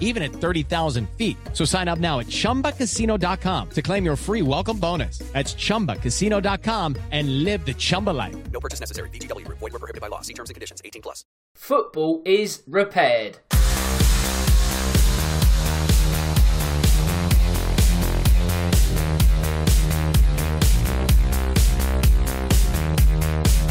[0.00, 1.36] even at 30,000 feet.
[1.52, 5.18] So sign up now at ChumbaCasino.com to claim your free welcome bonus.
[5.32, 8.36] That's ChumbaCasino.com and live the Chumba life.
[8.50, 9.08] No purchase necessary.
[9.10, 9.46] VGW.
[9.46, 10.20] Void were prohibited by law.
[10.22, 10.82] See terms and conditions.
[10.84, 11.24] 18 plus.
[11.54, 13.38] Football is repaired.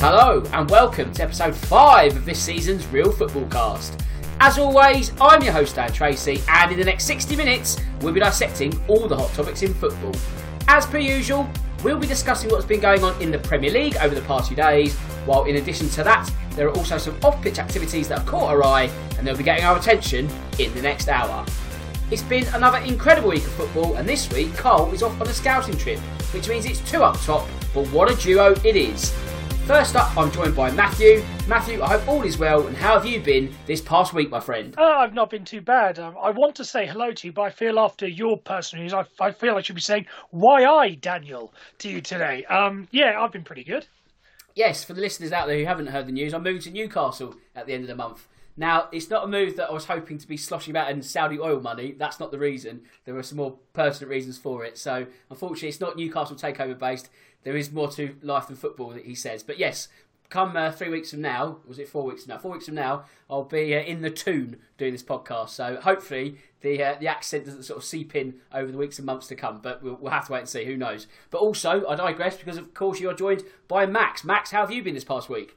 [0.02, 4.00] Hello and welcome to episode 5 of this season's Real Football Cast.
[4.42, 8.22] As always, I'm your host Dan Tracy, and in the next 60 minutes, we'll be
[8.22, 10.16] dissecting all the hot topics in football.
[10.70, 11.50] As per usual,
[11.84, 14.56] we'll be discussing what's been going on in the Premier League over the past few
[14.56, 14.96] days,
[15.26, 18.50] while in addition to that, there are also some off pitch activities that have caught
[18.50, 21.46] our eye and they'll be getting our attention in the next hour.
[22.10, 25.34] It's been another incredible week of football, and this week, Cole is off on a
[25.34, 26.00] scouting trip,
[26.34, 29.14] which means it's two up top, but what a duo it is.
[29.70, 31.24] First up, I'm joined by Matthew.
[31.48, 34.40] Matthew, I hope all is well, and how have you been this past week, my
[34.40, 34.74] friend?
[34.76, 36.00] Uh, I've not been too bad.
[36.00, 38.96] Um, I want to say hello to you, but I feel after your personal news,
[38.96, 42.46] I, I feel I should be saying, why aye, Daniel, to you today.
[42.46, 43.86] Um, yeah, I've been pretty good.
[44.56, 47.36] Yes, for the listeners out there who haven't heard the news, I'm moving to Newcastle
[47.56, 48.28] at the end of the month.
[48.58, 51.40] Now, it's not a move that I was hoping to be sloshing about in Saudi
[51.40, 51.96] oil money.
[51.98, 52.82] That's not the reason.
[53.06, 54.78] There were some more pertinent reasons for it.
[54.80, 57.10] So, unfortunately, it's not Newcastle takeover based
[57.44, 59.44] there is more to life than football, he says.
[59.44, 59.88] But yes,
[60.30, 62.38] come uh, three weeks from now, was it four weeks from now?
[62.40, 65.50] Four weeks from now, I'll be uh, in the Toon doing this podcast.
[65.50, 69.06] So hopefully the uh, the accent doesn't sort of seep in over the weeks and
[69.06, 69.60] months to come.
[69.62, 70.66] But we'll, we'll have to wait and see.
[70.66, 71.08] Who knows?
[71.32, 74.24] But also, I digress because of course you are joined by Max.
[74.24, 75.56] Max, how have you been this past week?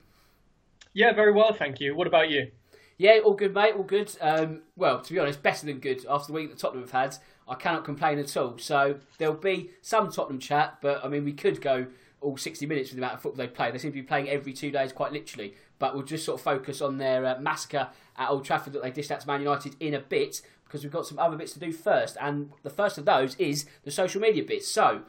[0.95, 1.95] Yeah, very well, thank you.
[1.95, 2.51] What about you?
[2.99, 3.75] Yeah, all good, mate.
[3.75, 4.15] All good.
[4.21, 7.17] Um, well, to be honest, better than good after the week that Tottenham have had.
[7.53, 8.57] I cannot complain at all.
[8.57, 11.87] So there'll be some Tottenham chat, but I mean, we could go
[12.23, 13.71] all 60 minutes with the amount of football they play.
[13.71, 15.55] They seem to be playing every two days, quite literally.
[15.79, 18.91] But we'll just sort of focus on their uh, massacre at Old Trafford that they
[18.91, 21.59] dished out to Man United in a bit, because we've got some other bits to
[21.61, 22.17] do first.
[22.21, 24.67] And the first of those is the social media bits.
[24.67, 25.03] So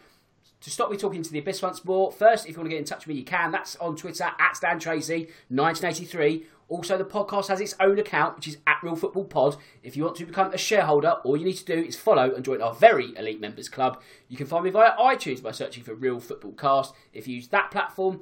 [0.59, 2.79] to stop me talking to the abyss once more, first, if you want to get
[2.79, 3.51] in touch with me, you can.
[3.51, 6.45] That's on Twitter at Stan Tracy 1983.
[6.69, 9.57] Also, the podcast has its own account, which is at Real Football Pod.
[9.83, 12.43] If you want to become a shareholder, all you need to do is follow and
[12.43, 14.01] join our very elite members club.
[14.27, 16.93] You can find me via iTunes by searching for Real Football Cast.
[17.13, 18.21] If you use that platform,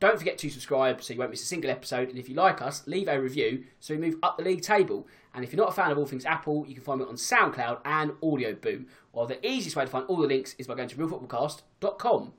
[0.00, 2.08] don't forget to subscribe so you won't miss a single episode.
[2.08, 5.06] And if you like us, leave a review so we move up the league table.
[5.34, 7.14] And if you're not a fan of all things Apple, you can find me on
[7.14, 8.86] SoundCloud and Audio Boom.
[9.12, 12.32] While the easiest way to find all the links is by going to realfootballcast.com.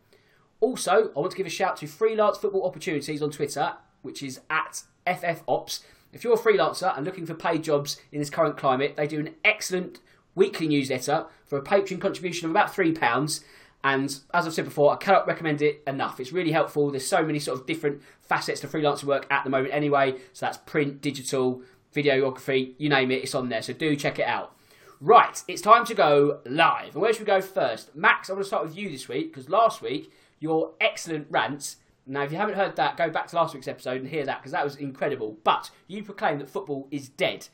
[0.60, 3.74] Also, I want to give a shout to Freelance Football Opportunities on Twitter,
[4.06, 5.82] which is at FFOps.
[6.14, 9.20] If you're a freelancer and looking for paid jobs in this current climate, they do
[9.20, 10.00] an excellent
[10.36, 13.44] weekly newsletter for a Patreon contribution of about £3.
[13.84, 16.20] And as I've said before, I cannot recommend it enough.
[16.20, 16.90] It's really helpful.
[16.90, 20.16] There's so many sort of different facets to freelancer work at the moment anyway.
[20.34, 21.62] So that's print, digital,
[21.94, 23.62] videography, you name it, it's on there.
[23.62, 24.56] So do check it out.
[25.02, 26.94] Right, it's time to go live.
[26.94, 27.96] And where should we go first?
[27.96, 31.78] Max, I want to start with you this week because last week your excellent rants
[32.08, 34.40] now, if you haven't heard that, go back to last week's episode and hear that
[34.40, 35.38] because that was incredible.
[35.44, 37.48] But you proclaim that football is dead.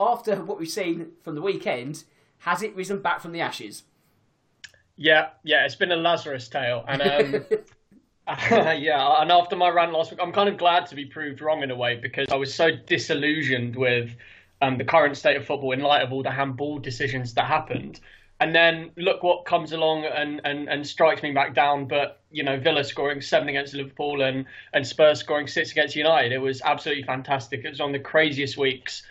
[0.00, 2.04] After what we've seen from the weekend,
[2.38, 3.82] has it risen back from the ashes?
[4.96, 7.44] Yeah, yeah, it's been a Lazarus tale, and um,
[8.50, 11.62] yeah, and after my run last week, I'm kind of glad to be proved wrong
[11.62, 14.14] in a way because I was so disillusioned with
[14.60, 18.00] um, the current state of football in light of all the handball decisions that happened.
[18.40, 21.86] And then look what comes along and, and, and strikes me back down.
[21.86, 26.32] But you know, Villa scoring seven against Liverpool and and Spurs scoring six against United.
[26.32, 27.64] It was absolutely fantastic.
[27.64, 29.02] It was of the craziest weeks,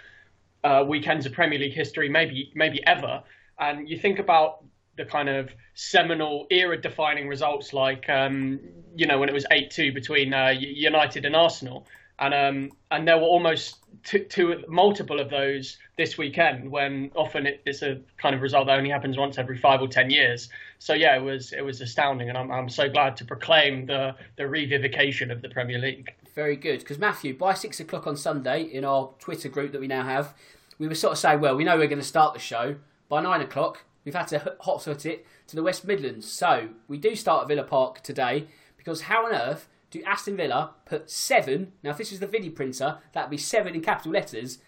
[0.64, 3.24] uh, weekends of Premier League history, maybe maybe ever.
[3.60, 4.64] And you think about
[4.98, 8.60] the kind of seminal era-defining results, like um,
[8.96, 11.86] you know when it was eight-two between uh, United and Arsenal,
[12.20, 16.72] and um, and there were almost two, two, multiple of those this weekend.
[16.72, 19.88] When often it, it's a kind of result that only happens once every five or
[19.88, 20.50] ten years.
[20.80, 24.16] So yeah, it was it was astounding, and I'm I'm so glad to proclaim the
[24.38, 26.14] the revivication of the Premier League.
[26.34, 29.88] Very good, because Matthew, by six o'clock on Sunday in our Twitter group that we
[29.88, 30.36] now have,
[30.78, 32.76] we were sort of saying, well, we know we're going to start the show
[33.10, 33.84] by nine o'clock.
[34.06, 36.32] We've had to hot foot it to the West Midlands.
[36.32, 38.48] So we do start at Villa Park today
[38.78, 42.52] because how on earth do Aston Villa put seven, now if this was the video
[42.52, 44.60] printer, that'd be seven in capital letters,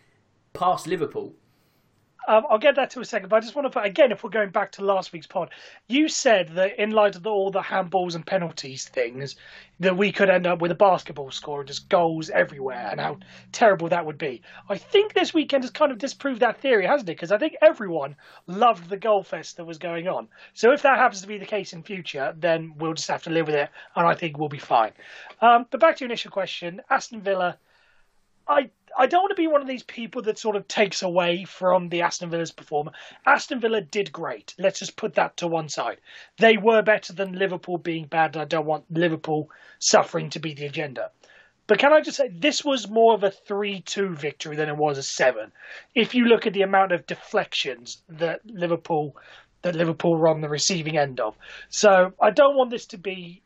[0.53, 1.35] past Liverpool?
[2.27, 4.23] Um, I'll get that to a second, but I just want to put again, if
[4.23, 5.49] we're going back to last week's pod,
[5.87, 9.35] you said that in light of the, all the handballs and penalties things,
[9.79, 13.17] that we could end up with a basketball score and just goals everywhere, and how
[13.51, 14.41] terrible that would be.
[14.69, 17.13] I think this weekend has kind of disproved that theory, hasn't it?
[17.13, 20.27] Because I think everyone loved the goal fest that was going on.
[20.53, 23.29] So if that happens to be the case in future, then we'll just have to
[23.29, 24.91] live with it, and I think we'll be fine.
[25.41, 27.57] Um, but back to your initial question, Aston Villa.
[28.47, 31.45] I I don't want to be one of these people that sort of takes away
[31.45, 32.97] from the Aston Villa's performance.
[33.25, 34.53] Aston Villa did great.
[34.57, 35.99] Let's just put that to one side.
[36.37, 38.37] They were better than Liverpool being bad.
[38.37, 39.49] I don't want Liverpool
[39.79, 41.11] suffering to be the agenda.
[41.67, 44.77] But can I just say, this was more of a 3 2 victory than it
[44.77, 45.51] was a 7.
[45.93, 49.15] If you look at the amount of deflections that Liverpool
[49.61, 51.35] that Liverpool were on the receiving end of.
[51.69, 53.41] So I don't want this to be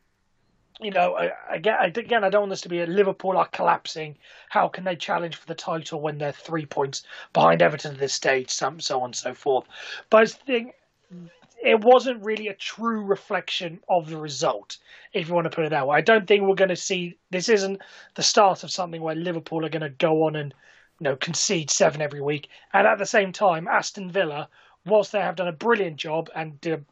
[0.80, 1.18] you know,
[1.50, 4.18] again, again, I don't want this to be a Liverpool are collapsing.
[4.50, 8.14] How can they challenge for the title when they're three points behind Everton at this
[8.14, 8.50] stage?
[8.50, 9.66] So, so on and so forth.
[10.10, 10.76] But I think
[11.64, 14.78] it wasn't really a true reflection of the result,
[15.14, 15.98] if you want to put it that way.
[15.98, 17.50] I don't think we're going to see this.
[17.50, 17.82] Isn't
[18.16, 20.54] the start of something where Liverpool are going to go on and
[21.00, 24.50] you know concede seven every week, and at the same time, Aston Villa,
[24.86, 26.86] whilst they have done a brilliant job and did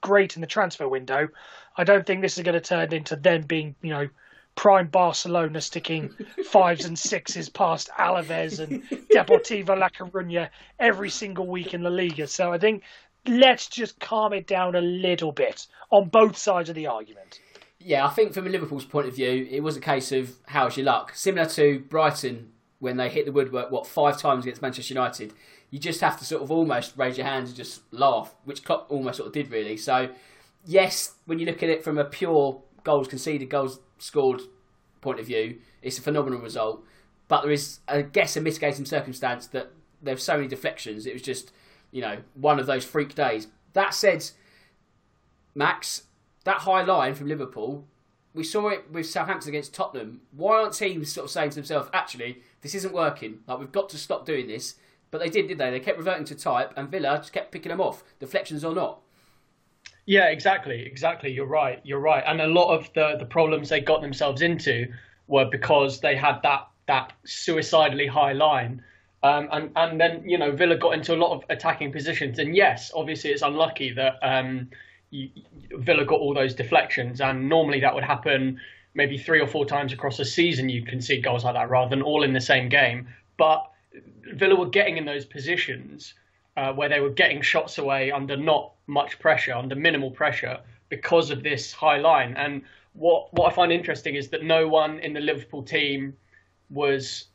[0.00, 1.28] great in the transfer window,
[1.76, 4.08] I don't think this is going to turn into them being, you know,
[4.54, 6.10] prime Barcelona sticking
[6.50, 8.82] fives and sixes past Alaves and
[9.14, 10.48] Deportivo La Coruña
[10.80, 12.26] every single week in La Liga.
[12.26, 12.82] So I think
[13.26, 17.40] let's just calm it down a little bit on both sides of the argument.
[17.78, 20.76] Yeah, I think from a Liverpool's point of view, it was a case of how's
[20.76, 21.14] your luck.
[21.14, 25.32] Similar to Brighton when they hit the woodwork, what, five times against Manchester United.
[25.70, 28.86] You just have to sort of almost raise your hands and just laugh, which Klopp
[28.90, 29.76] almost sort of did really.
[29.76, 30.10] So
[30.66, 34.42] yes, when you look at it from a pure goals conceded, goals scored
[35.00, 36.84] point of view, it's a phenomenal result.
[37.28, 39.72] But there is, I guess, a mitigating circumstance that
[40.02, 41.06] there's so many deflections.
[41.06, 41.52] It was just,
[41.90, 43.48] you know, one of those freak days.
[43.72, 44.24] That said,
[45.54, 46.04] Max,
[46.44, 47.84] that high line from Liverpool,
[48.34, 50.20] we saw it with Southampton against Tottenham.
[50.30, 53.40] Why aren't teams sort of saying to themselves, actually, this isn't working?
[53.46, 54.74] Like, we've got to stop doing this.
[55.10, 55.70] But they did, did they?
[55.70, 59.00] They kept reverting to type, and Villa just kept picking them off, deflections or not.
[60.06, 61.32] Yeah, exactly, exactly.
[61.32, 61.80] You're right.
[61.84, 62.22] You're right.
[62.24, 64.86] And a lot of the the problems they got themselves into
[65.26, 68.82] were because they had that that suicidally high line.
[69.24, 72.54] Um, and and then you know Villa got into a lot of attacking positions, and
[72.54, 74.70] yes, obviously it's unlucky that um,
[75.10, 75.30] you,
[75.72, 78.60] Villa got all those deflections, and normally that would happen
[78.94, 80.68] maybe three or four times across a season.
[80.68, 83.08] You can see goals like that rather than all in the same game.
[83.36, 83.68] But
[84.34, 86.14] Villa were getting in those positions
[86.56, 91.30] uh, where they were getting shots away under not much pressure, under minimal pressure, because
[91.30, 92.34] of this high line.
[92.36, 92.62] And
[92.94, 96.16] what what I find interesting is that no one in the Liverpool team
[96.70, 97.26] was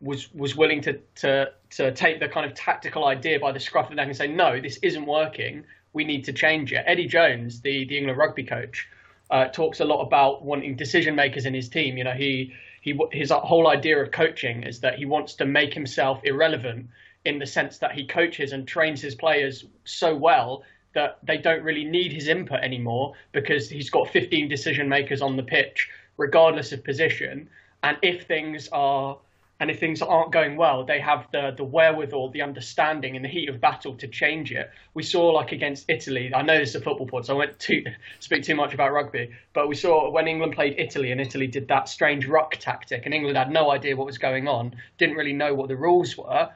[0.00, 3.86] was was willing to to to take the kind of tactical idea by the scruff
[3.86, 5.64] of the neck and say, no, this isn't working.
[5.92, 6.84] We need to change it.
[6.86, 8.88] Eddie Jones, the the England rugby coach,
[9.30, 11.98] uh, talks a lot about wanting decision makers in his team.
[11.98, 15.74] You know, he he his whole idea of coaching is that he wants to make
[15.74, 16.88] himself irrelevant
[17.24, 20.62] in the sense that he coaches and trains his players so well
[20.94, 25.36] that they don't really need his input anymore because he's got 15 decision makers on
[25.36, 27.48] the pitch regardless of position.
[27.82, 29.18] And if things are
[29.60, 33.28] and if things aren't going well they have the the wherewithal the understanding in the
[33.28, 34.70] heat of battle to change it.
[34.94, 37.58] We saw like against italy i know this is a football pod so i won't
[37.58, 37.84] too,
[38.20, 41.68] speak too much about rugby but we saw when england played italy and italy did
[41.68, 45.34] that strange ruck tactic and england had no idea what was going on didn't really
[45.34, 46.48] know what the rules were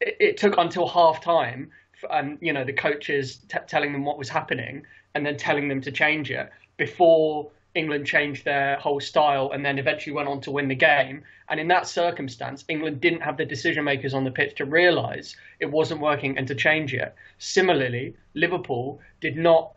[0.00, 1.70] it, it took until half time
[2.10, 4.84] and you know the coaches t- telling them what was happening
[5.14, 9.78] and then telling them to change it before England changed their whole style and then
[9.78, 11.22] eventually went on to win the game.
[11.48, 15.36] And in that circumstance, England didn't have the decision makers on the pitch to realise
[15.58, 17.14] it wasn't working and to change it.
[17.38, 19.72] Similarly, Liverpool did not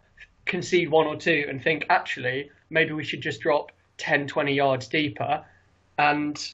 [0.45, 4.87] concede one or two and think, actually, maybe we should just drop 10, 20 yards
[4.87, 5.43] deeper.
[5.97, 6.53] And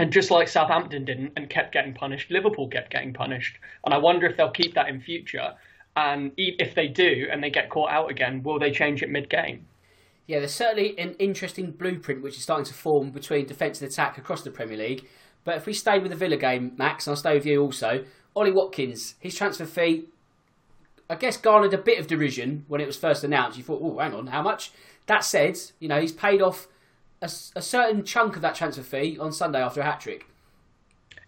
[0.00, 3.58] and just like Southampton didn't and kept getting punished, Liverpool kept getting punished.
[3.84, 5.52] And I wonder if they'll keep that in future.
[5.94, 9.28] And if they do and they get caught out again, will they change it mid
[9.28, 9.66] game?
[10.26, 14.16] Yeah, there's certainly an interesting blueprint which is starting to form between defence and attack
[14.16, 15.06] across the Premier League.
[15.44, 18.06] But if we stay with the Villa game, Max, and I'll stay with you also,
[18.34, 20.06] Ollie Watkins, his transfer fee,
[21.10, 23.58] I guess, garnered a bit of derision when it was first announced.
[23.58, 24.72] You thought, oh, hang on, how much?
[25.08, 26.68] That said, you know, he's paid off
[27.22, 30.26] a, a certain chunk of that transfer fee on Sunday after a hat trick.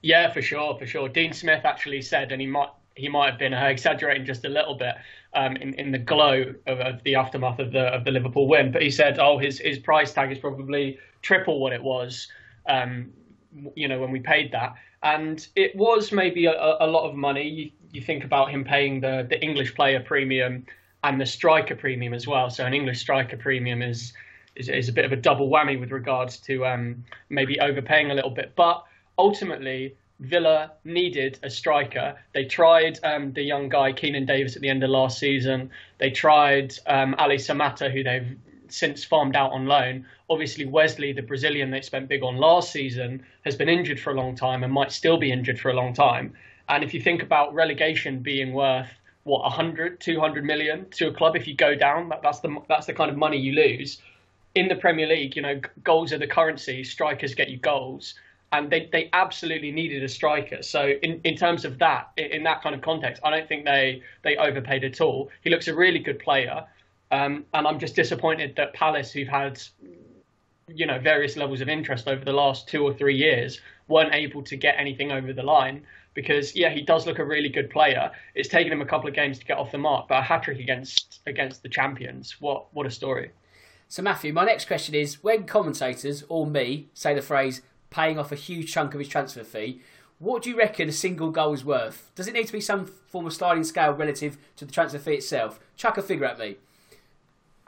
[0.02, 1.08] Yeah, for sure, for sure.
[1.08, 4.48] Dean Smith actually said, and he might he might have been uh, exaggerating just a
[4.48, 4.94] little bit
[5.34, 8.72] um, in in the glow of, of, the aftermath of the of the Liverpool win.
[8.72, 12.28] But he said, "Oh, his his price tag is probably triple what it was,
[12.66, 13.12] um,
[13.76, 17.48] you know, when we paid that." And it was maybe a, a lot of money.
[17.48, 20.66] You, you think about him paying the the English player premium
[21.04, 22.50] and the striker premium as well.
[22.50, 24.12] So an English striker premium is
[24.56, 28.14] is, is a bit of a double whammy with regards to um, maybe overpaying a
[28.14, 28.84] little bit, but
[29.18, 32.16] ultimately Villa needed a striker.
[32.32, 35.70] They tried um, the young guy Keinan Davis at the end of last season.
[35.98, 38.36] They tried um, Ali Samatta, who they've
[38.68, 40.06] since farmed out on loan.
[40.30, 44.14] Obviously, Wesley, the Brazilian they spent big on last season, has been injured for a
[44.14, 46.32] long time and might still be injured for a long time.
[46.68, 48.88] And if you think about relegation being worth
[49.24, 52.86] what 100, 200 million to a club, if you go down, that, that's the that's
[52.86, 54.00] the kind of money you lose.
[54.54, 56.84] In the Premier League, you know, goals are the currency.
[56.84, 58.14] Strikers get you goals
[58.52, 60.62] and they, they absolutely needed a striker.
[60.62, 64.02] So in, in terms of that, in that kind of context, I don't think they
[64.22, 65.30] they overpaid at all.
[65.42, 66.64] He looks a really good player,
[67.10, 69.60] um, and I'm just disappointed that Palace, who've had
[70.68, 74.42] you know various levels of interest over the last two or three years, weren't able
[74.42, 75.82] to get anything over the line.
[76.14, 78.10] Because yeah, he does look a really good player.
[78.34, 80.42] It's taken him a couple of games to get off the mark, but a hat
[80.42, 82.38] trick against against the champions.
[82.38, 83.30] What what a story!
[83.92, 88.32] So Matthew, my next question is: when commentators or me say the phrase paying off
[88.32, 89.82] a huge chunk of his transfer fee.
[90.18, 92.10] What do you reckon a single goal is worth?
[92.14, 95.16] Does it need to be some form of sliding scale relative to the transfer fee
[95.16, 95.60] itself?
[95.76, 96.56] Chuck a figure at me.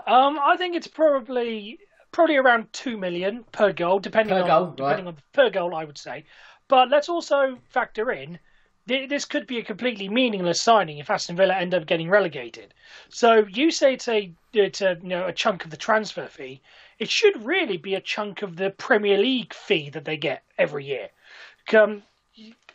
[0.07, 1.79] Um, I think it's probably
[2.11, 5.15] probably around two million per goal, depending per on goal, depending right.
[5.15, 5.75] on per goal.
[5.75, 6.25] I would say,
[6.69, 8.39] but let's also factor in
[8.87, 12.75] this could be a completely meaningless signing if Aston Villa end up getting relegated.
[13.09, 16.61] So you say it's a it's a you know a chunk of the transfer fee
[16.99, 20.85] it should really be a chunk of the Premier League fee that they get every
[20.85, 21.09] year.
[21.73, 22.03] Um,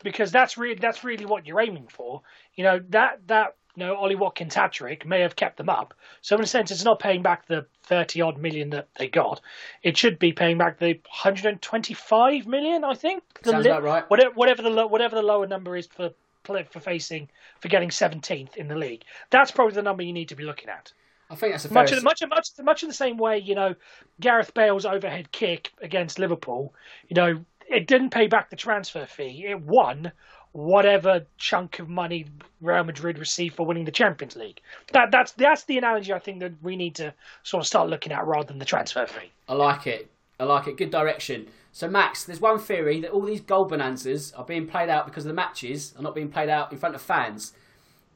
[0.03, 2.21] because that's really that's really what you're aiming for.
[2.55, 5.93] You know that that know Ollie Watkins hat trick may have kept them up.
[6.21, 9.41] So in a sense, it's not paying back the thirty odd million that they got.
[9.83, 13.23] It should be paying back the 125 million, I think.
[13.43, 14.09] Sounds li- about right.
[14.09, 16.11] Whatever, whatever the whatever the lower number is for
[16.43, 19.03] for facing for getting 17th in the league.
[19.29, 20.91] That's probably the number you need to be looking at.
[21.29, 23.37] I think that's a much of, much much much in the same way.
[23.37, 23.75] You know,
[24.19, 26.73] Gareth Bale's overhead kick against Liverpool.
[27.07, 29.45] You know, it didn't pay back the transfer fee.
[29.47, 30.11] It won
[30.51, 32.25] whatever chunk of money
[32.61, 34.61] Real Madrid received for winning the Champions League.
[34.93, 37.13] That that's that's the analogy I think that we need to
[37.43, 39.31] sort of start looking at rather than the transfer fee.
[39.47, 40.09] I like it.
[40.39, 40.77] I like it.
[40.77, 41.47] Good direction.
[41.71, 45.23] So Max, there's one theory that all these goal bonanzas are being played out because
[45.23, 47.53] the matches are not being played out in front of fans.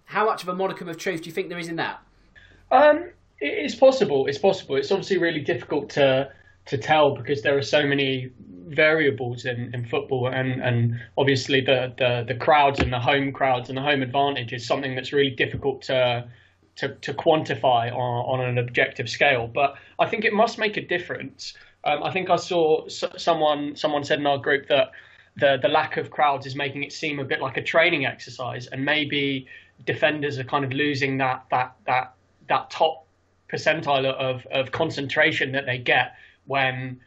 [0.06, 2.02] How much of a modicum of truth do you think there is in that?
[2.72, 4.26] Um, it's possible.
[4.28, 4.76] It's possible.
[4.76, 6.32] It's obviously really difficult to
[6.66, 8.32] to tell because there are so many
[8.68, 13.70] variables in, in football, and, and obviously the, the the crowds and the home crowds
[13.70, 16.28] and the home advantage is something that's really difficult to
[16.76, 19.48] to, to quantify on, on an objective scale.
[19.48, 21.54] But I think it must make a difference.
[21.84, 24.92] Um, I think I saw someone someone said in our group that
[25.36, 28.68] the the lack of crowds is making it seem a bit like a training exercise,
[28.68, 29.48] and maybe
[29.86, 32.14] defenders are kind of losing that that that
[32.48, 33.06] that top
[33.52, 37.00] percentile of, of concentration that they get when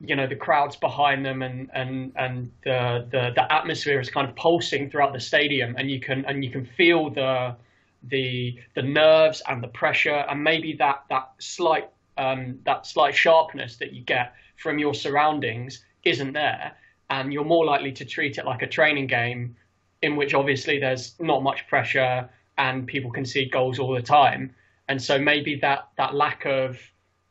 [0.00, 4.28] you know the crowds behind them and and and the, the the atmosphere is kind
[4.28, 7.56] of pulsing throughout the stadium and you can and you can feel the
[8.04, 13.76] the the nerves and the pressure and maybe that that slight um, that slight sharpness
[13.76, 16.76] that you get from your surroundings isn't there
[17.10, 19.56] and you're more likely to treat it like a training game
[20.02, 24.54] in which obviously there's not much pressure and people can see goals all the time.
[24.88, 26.78] And so maybe that that lack of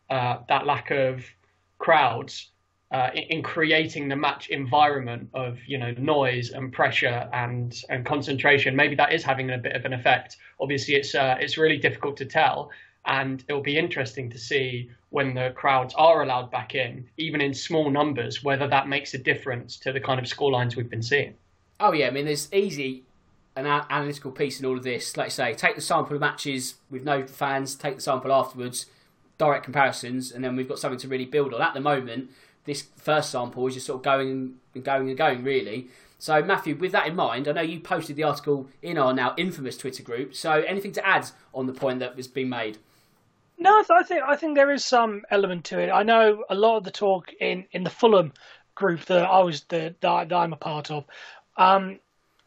[0.09, 1.23] uh, that lack of
[1.77, 2.51] crowds
[2.91, 8.05] uh, in, in, creating the match environment of you know noise and pressure and and
[8.05, 10.37] concentration, maybe that is having a bit of an effect.
[10.59, 12.71] Obviously, it's uh, it's really difficult to tell,
[13.05, 17.53] and it'll be interesting to see when the crowds are allowed back in, even in
[17.53, 21.33] small numbers, whether that makes a difference to the kind of scorelines we've been seeing.
[21.79, 23.03] Oh yeah, I mean, there's easy
[23.57, 25.17] an analytical piece in all of this.
[25.17, 28.85] Like I say, take the sample of matches with no fans, take the sample afterwards,
[29.37, 31.61] direct comparisons, and then we've got something to really build on.
[31.61, 32.31] At the moment,
[32.65, 35.87] this first sample is just sort of going and going and going, really.
[36.19, 39.35] So, Matthew, with that in mind, I know you posted the article in our now
[39.37, 40.33] infamous Twitter group.
[40.35, 42.79] So, anything to add on the point that was being made?
[43.59, 45.89] No, I think I think there is some element to it.
[45.89, 48.33] I know a lot of the talk in, in the Fulham
[48.75, 51.05] group that I was the that, I'm a part of.
[51.57, 51.99] Um,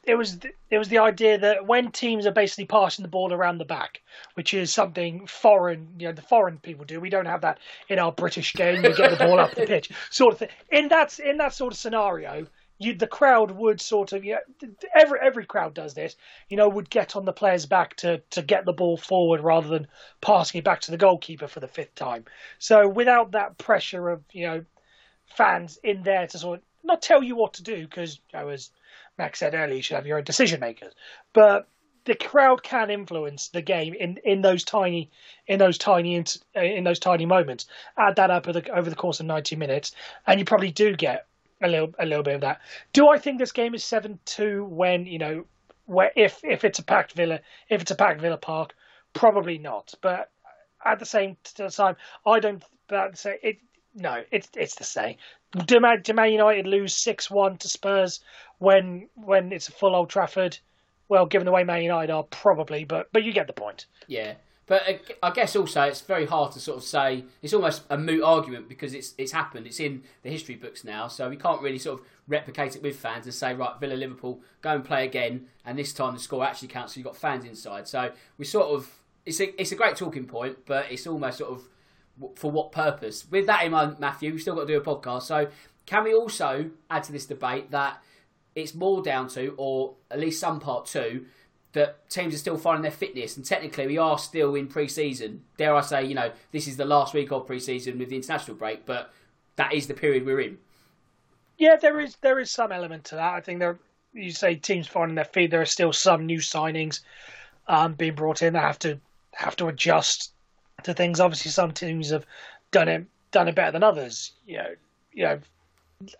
[0.05, 0.39] it was
[0.71, 4.01] it was the idea that when teams are basically passing the ball around the back,
[4.35, 7.01] which is something foreign, you know, the foreign people do.
[7.01, 8.83] We don't have that in our British game.
[8.83, 10.49] We get the ball up the pitch, sort of thing.
[10.71, 12.47] In that in that sort of scenario,
[12.79, 14.39] you the crowd would sort of yeah,
[14.95, 16.17] every every crowd does this.
[16.49, 19.69] You know, would get on the player's back to to get the ball forward rather
[19.69, 19.87] than
[20.23, 22.25] passing it back to the goalkeeper for the fifth time.
[22.59, 24.65] So without that pressure of you know
[25.27, 28.49] fans in there to sort of not tell you what to do because you know,
[28.49, 28.71] as
[29.21, 30.95] Max said earlier, you should have your own decision makers.
[31.35, 31.69] But
[32.07, 35.11] the crowd can influence the game in, in those tiny
[35.47, 36.19] in those tiny
[36.57, 37.67] uh, in those tiny moments.
[37.99, 39.93] Add that up over the, over the course of ninety minutes,
[40.27, 41.27] and you probably do get
[41.63, 42.63] a little a little bit of that.
[42.95, 45.45] Do I think this game is seven two when you know
[45.85, 48.75] where if if it's a packed Villa if it's a packed Villa Park?
[49.13, 49.93] Probably not.
[50.01, 50.31] But
[50.83, 51.37] at the same
[51.77, 52.65] time, I don't.
[52.89, 53.59] But say it.
[53.95, 55.17] No, it's it's the same.
[55.67, 58.21] Do Man, do Man United lose six one to Spurs
[58.59, 60.59] when when it's a full Old Trafford?
[61.09, 62.85] Well, given the way Man United are, probably.
[62.85, 63.87] But but you get the point.
[64.07, 64.35] Yeah.
[64.71, 64.93] But uh,
[65.25, 68.69] I guess also it's very hard to sort of say it's almost a moot argument
[68.69, 69.67] because it's it's happened.
[69.67, 72.95] It's in the history books now, so we can't really sort of replicate it with
[72.95, 76.45] fans and say right, Villa Liverpool go and play again, and this time the score
[76.45, 76.95] actually counts.
[76.95, 77.89] So you've got fans inside.
[77.89, 78.89] So we sort of
[79.27, 81.69] it's a it's a great talking point, but it's almost sort of
[82.37, 83.27] for what purpose?
[83.31, 85.23] With that in mind, Matthew, we've still got to do a podcast.
[85.23, 85.49] So
[85.87, 88.03] can we also add to this debate that
[88.55, 91.27] it's more down to, or at least some part two,
[91.73, 95.43] that teams are still finding their fitness, and technically we are still in pre-season.
[95.57, 98.57] Dare I say, you know, this is the last week of pre-season with the international
[98.57, 99.13] break, but
[99.57, 100.59] that is the period we're in.
[101.59, 103.35] Yeah, there is there is some element to that.
[103.35, 103.79] I think there,
[104.13, 105.51] you say teams finding their feet.
[105.51, 107.01] There are still some new signings
[107.69, 108.99] um, being brought in that have to
[109.33, 110.33] have to adjust
[110.85, 111.21] to things.
[111.21, 112.27] Obviously, some teams have
[112.71, 114.33] done it done it better than others.
[114.47, 114.75] You know,
[115.13, 115.41] you know,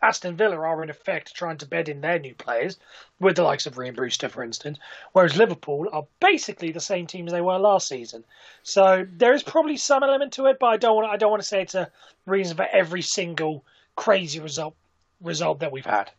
[0.03, 2.79] Aston Villa are in effect trying to bed in their new players
[3.19, 4.79] with the likes of Rhian Brewster, for instance,
[5.13, 8.25] whereas Liverpool are basically the same team as they were last season.
[8.63, 11.43] So there is probably some element to it, but I don't want I don't want
[11.43, 11.91] to say it's a
[12.27, 13.65] reason for every single
[13.97, 14.75] crazy result
[15.21, 16.11] result that we've had.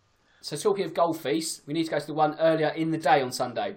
[0.41, 2.97] So talking of goal feasts, we need to go to the one earlier in the
[2.97, 3.75] day on Sunday.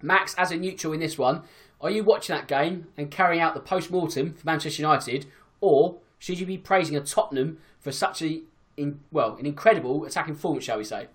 [0.00, 1.42] Max, as a neutral in this one,
[1.80, 5.26] are you watching that game and carrying out the post mortem for Manchester United,
[5.60, 8.42] or should you be praising a Tottenham for such a
[8.76, 11.08] in, well, an incredible attacking performance, shall we say?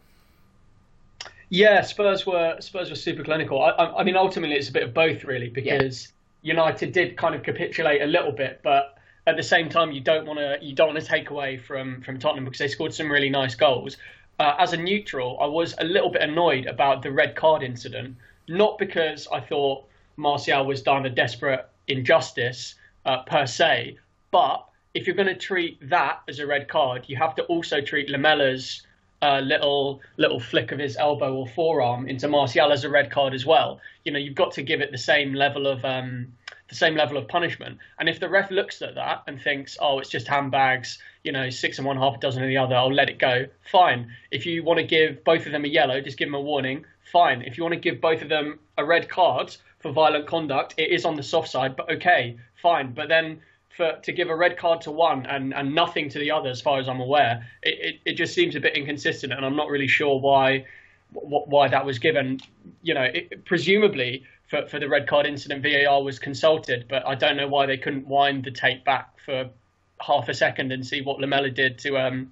[1.49, 3.61] Yeah, Spurs were Spurs were super clinical.
[3.61, 6.53] I, I, I mean, ultimately, it's a bit of both, really, because yeah.
[6.53, 8.97] United did kind of capitulate a little bit, but
[9.27, 12.01] at the same time, you don't want to you don't want to take away from
[12.01, 13.97] from Tottenham because they scored some really nice goals.
[14.39, 18.17] Uh, as a neutral, I was a little bit annoyed about the red card incident,
[18.47, 23.97] not because I thought Martial was done a desperate injustice uh, per se,
[24.31, 27.81] but if you're going to treat that as a red card, you have to also
[27.81, 28.83] treat Lamela's
[29.23, 33.33] uh, little little flick of his elbow or forearm into Martial as a red card
[33.33, 33.79] as well.
[34.03, 36.33] You know, you've got to give it the same level of um,
[36.67, 37.77] the same level of punishment.
[37.99, 41.49] And if the ref looks at that and thinks, oh, it's just handbags, you know,
[41.49, 43.45] six and one, half a dozen of the other, I'll let it go.
[43.71, 44.11] Fine.
[44.31, 46.85] If you want to give both of them a yellow, just give them a warning.
[47.11, 47.43] Fine.
[47.43, 50.89] If you want to give both of them a red card for violent conduct, it
[50.89, 52.93] is on the soft side, but okay, fine.
[52.93, 53.41] But then
[53.75, 56.61] for to give a red card to one and, and nothing to the other, as
[56.61, 59.69] far as I'm aware, it, it, it just seems a bit inconsistent, and I'm not
[59.69, 60.65] really sure why
[61.11, 62.39] why that was given.
[62.81, 67.13] You know, it, presumably for, for the red card incident, VAR was consulted, but I
[67.13, 69.49] don't know why they couldn't wind the tape back for
[69.99, 72.31] half a second and see what Lamela did to um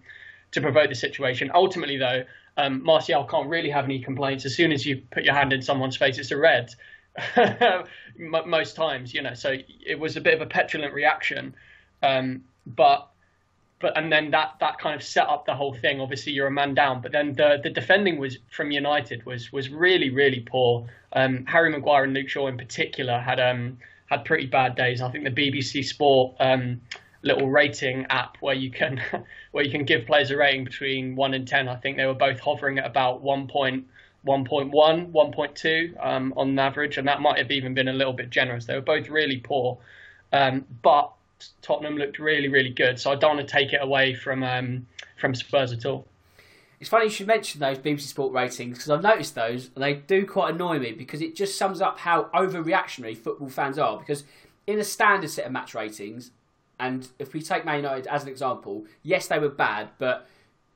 [0.51, 1.51] to provoke the situation.
[1.53, 2.23] Ultimately, though,
[2.57, 4.45] um, Martial can't really have any complaints.
[4.45, 6.73] As soon as you put your hand in someone's face, it's a red.
[8.17, 9.33] most times, you know.
[9.33, 11.55] So it was a bit of a petulant reaction,
[12.03, 13.09] um, but
[13.79, 15.99] but and then that that kind of set up the whole thing.
[15.99, 19.69] Obviously, you're a man down, but then the the defending was from United was was
[19.69, 20.87] really really poor.
[21.13, 25.01] Um, Harry Maguire and Luke Shaw in particular had um had pretty bad days.
[25.01, 26.81] I think the BBC Sport um
[27.23, 29.01] little rating app where you can
[29.51, 31.67] where you can give players a rating between one and ten.
[31.67, 33.85] I think they were both hovering at about one point
[34.25, 34.71] 1.1,
[35.11, 38.65] 1.2 um, on average, and that might have even been a little bit generous.
[38.65, 39.79] They were both really poor.
[40.31, 41.11] Um, but
[41.61, 42.99] Tottenham looked really, really good.
[42.99, 44.87] So I don't want to take it away from um,
[45.19, 46.07] from Spurs at all.
[46.79, 49.93] It's funny you should mention those BBC Sport ratings because I've noticed those and they
[49.93, 53.99] do quite annoy me because it just sums up how overreactionary football fans are.
[53.99, 54.23] Because
[54.65, 56.31] in a standard set of match ratings,
[56.79, 60.27] and if we take Man United as an example, yes, they were bad, but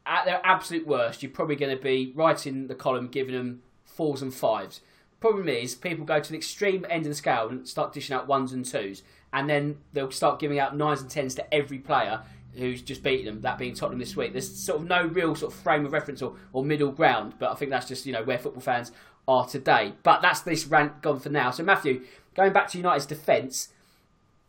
[0.05, 4.21] at their absolute worst, you're probably going to be writing the column giving them fours
[4.21, 4.81] and fives.
[5.19, 8.27] Problem is, people go to the extreme end of the scale and start dishing out
[8.27, 9.01] ones and twos,
[9.33, 12.21] and then they'll start giving out nines and tens to every player
[12.55, 14.31] who's just beaten them, that being Tottenham this week.
[14.31, 17.51] There's sort of no real sort of frame of reference or, or middle ground, but
[17.51, 18.91] I think that's just, you know, where football fans
[19.27, 19.93] are today.
[20.03, 21.51] But that's this rant gone for now.
[21.51, 22.03] So, Matthew,
[22.35, 23.69] going back to United's defence,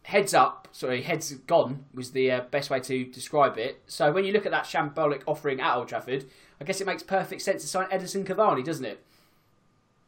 [0.06, 3.82] heads up, sorry, heads gone was the uh, best way to describe it.
[3.86, 6.26] So, when you look at that shambolic offering at Old Trafford,
[6.60, 9.02] I guess it makes perfect sense to sign Edinson Cavani, doesn't it?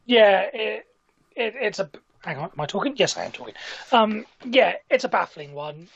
[0.07, 0.87] Yeah, it,
[1.35, 1.91] it, it's a.
[2.21, 2.95] Hang on, am I talking?
[2.97, 3.55] Yes, I am talking.
[3.93, 5.89] Um, yeah, it's a baffling one.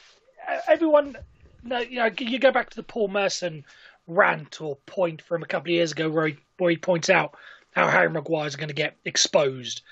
[0.69, 1.17] Everyone
[1.65, 3.65] you know, you go back to the Paul Merson
[4.09, 7.37] rant or point from a couple of years ago where he, where he points out
[7.71, 9.83] how Harry Maguire is going to get exposed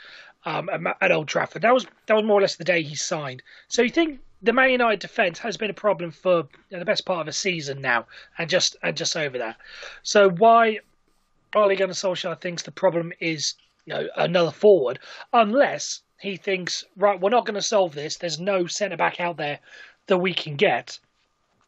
[0.44, 0.68] um,
[1.00, 1.62] at Old Trafford.
[1.62, 3.42] That was that was more or less the day he signed.
[3.68, 7.20] So you think the Man United defence has been a problem for the best part
[7.20, 8.06] of a season now,
[8.38, 9.56] and just and just over that.
[10.02, 10.78] So why
[11.54, 14.98] Ole Gunnar Solskjaer thinks the problem is you know another forward,
[15.32, 18.16] unless he thinks right, we're not going to solve this.
[18.16, 19.60] There's no centre back out there
[20.06, 20.98] that we can get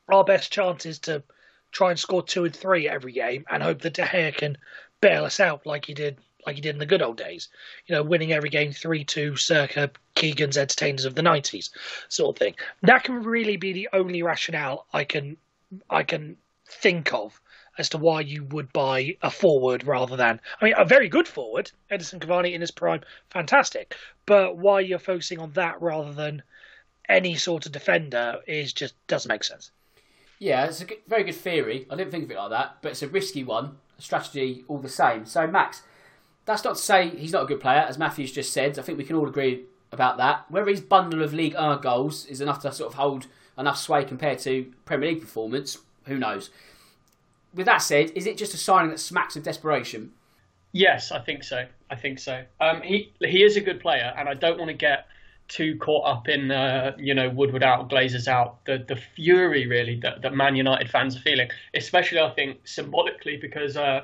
[0.09, 1.23] our best chance is to
[1.71, 4.59] try and score two and three every game and hope that De Gea can
[5.01, 7.49] bail us out like he did like he did in the good old days.
[7.87, 11.71] You know, winning every game three two circa Keegan's entertainers of the nineties
[12.09, 12.55] sort of thing.
[12.83, 15.37] That can really be the only rationale I can
[15.89, 16.37] I can
[16.69, 17.41] think of
[17.79, 21.29] as to why you would buy a forward rather than I mean a very good
[21.29, 23.97] forward, Edinson Cavani in his prime, fantastic.
[24.27, 26.43] But why you're focusing on that rather than
[27.09, 29.71] any sort of defender is just doesn't make sense.
[30.39, 31.87] Yeah, it's a very good theory.
[31.89, 34.89] I didn't think of it like that, but it's a risky one, strategy all the
[34.89, 35.25] same.
[35.25, 35.83] So, Max,
[36.45, 38.79] that's not to say he's not a good player, as Matthews just said.
[38.79, 40.51] I think we can all agree about that.
[40.51, 43.27] Whether his bundle of League 1 goals is enough to sort of hold
[43.59, 46.51] enough sway compared to Premier League performance, who knows?
[47.55, 50.13] With that said, is it just a signing that smacks of desperation?
[50.73, 51.67] Yes, I think so.
[51.91, 52.45] I think so.
[52.61, 55.07] Um, he he is a good player, and I don't want to get
[55.49, 60.01] too caught up in uh, you know Woodward out, Glazers out, the the fury really
[60.01, 64.03] that, that Man United fans are feeling, especially I think symbolically because uh,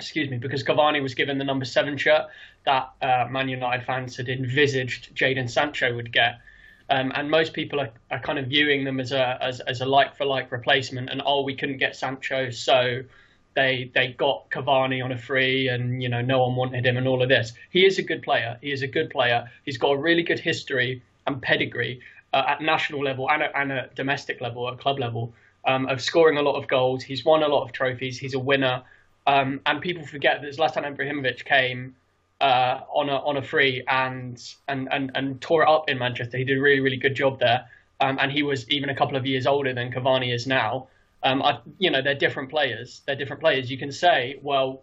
[0.00, 2.26] excuse me because Cavani was given the number seven shirt
[2.64, 6.40] that uh, Man United fans had envisaged Jadon Sancho would get.
[6.88, 9.86] Um, and most people are, are kind of viewing them as a as, as a
[9.86, 11.08] like for like replacement.
[11.10, 13.02] And oh, we couldn't get Sancho, so
[13.54, 17.06] they they got Cavani on a free, and you know no one wanted him, and
[17.06, 17.52] all of this.
[17.70, 18.58] He is a good player.
[18.60, 19.48] He is a good player.
[19.64, 22.00] He's got a really good history and pedigree
[22.32, 25.32] uh, at national level and at, and domestic level, at club level,
[25.66, 27.02] um, of scoring a lot of goals.
[27.02, 28.18] He's won a lot of trophies.
[28.18, 28.82] He's a winner.
[29.26, 31.94] Um, and people forget that Zlatan Ibrahimovic came
[32.40, 36.38] uh, on a on a free and, and and and tore it up in Manchester.
[36.38, 37.66] He did a really really good job there.
[38.00, 40.88] Um, and he was even a couple of years older than Cavani is now.
[41.22, 43.02] Um, I, you know, they're different players.
[43.06, 43.70] They're different players.
[43.70, 44.82] You can say, well,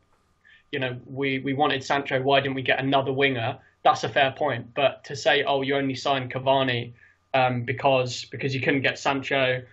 [0.72, 2.22] you know, we, we wanted Sancho.
[2.22, 3.58] Why didn't we get another winger?
[3.84, 4.74] That's a fair point.
[4.76, 6.94] But to say, oh, you only signed Cavani
[7.34, 9.64] um, because because you couldn't get Sancho,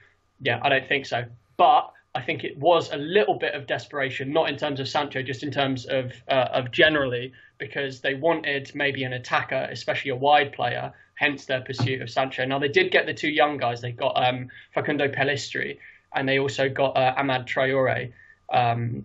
[0.40, 1.24] yeah, I don't think so.
[1.57, 5.22] But I think it was a little bit of desperation, not in terms of Sancho,
[5.22, 10.16] just in terms of uh, of generally, because they wanted maybe an attacker, especially a
[10.16, 10.92] wide player.
[11.16, 12.44] Hence their pursuit of Sancho.
[12.44, 13.81] Now they did get the two young guys.
[13.81, 15.79] They got um, Facundo Pellistri,
[16.12, 18.12] and they also got uh, Amad Traore.
[18.53, 19.05] Um,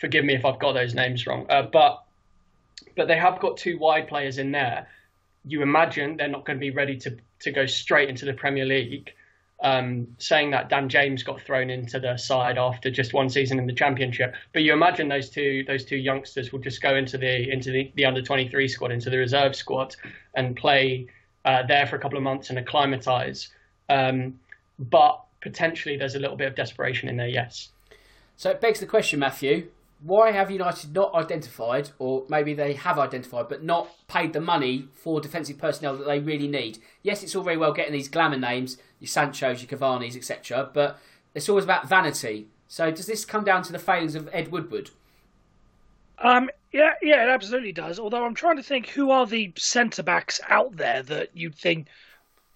[0.00, 2.04] forgive me if I've got those names wrong, uh, but
[2.96, 4.88] but they have got two wide players in there.
[5.44, 8.64] You imagine they're not going to be ready to to go straight into the Premier
[8.64, 9.12] League.
[9.62, 13.66] Um, saying that Dan James got thrown into the side after just one season in
[13.66, 17.50] the Championship, but you imagine those two those two youngsters will just go into the
[17.50, 19.96] into the, the under 23 squad, into the reserve squad,
[20.34, 21.06] and play
[21.44, 23.48] uh, there for a couple of months and acclimatise.
[23.88, 24.38] Um,
[24.78, 27.70] but potentially there's a little bit of desperation in there, yes.
[28.36, 29.68] So it begs the question, Matthew,
[30.04, 34.86] why have United not identified, or maybe they have identified, but not paid the money
[34.92, 36.78] for defensive personnel that they really need?
[37.02, 40.98] Yes, it's all very well getting these glamour names, your Sanchos, your Cavani's, etc., but
[41.34, 42.48] it's always about vanity.
[42.68, 44.90] So does this come down to the failings of Ed Woodward?
[46.18, 47.98] Um, yeah, yeah, it absolutely does.
[47.98, 51.86] Although I'm trying to think who are the centre backs out there that you'd think,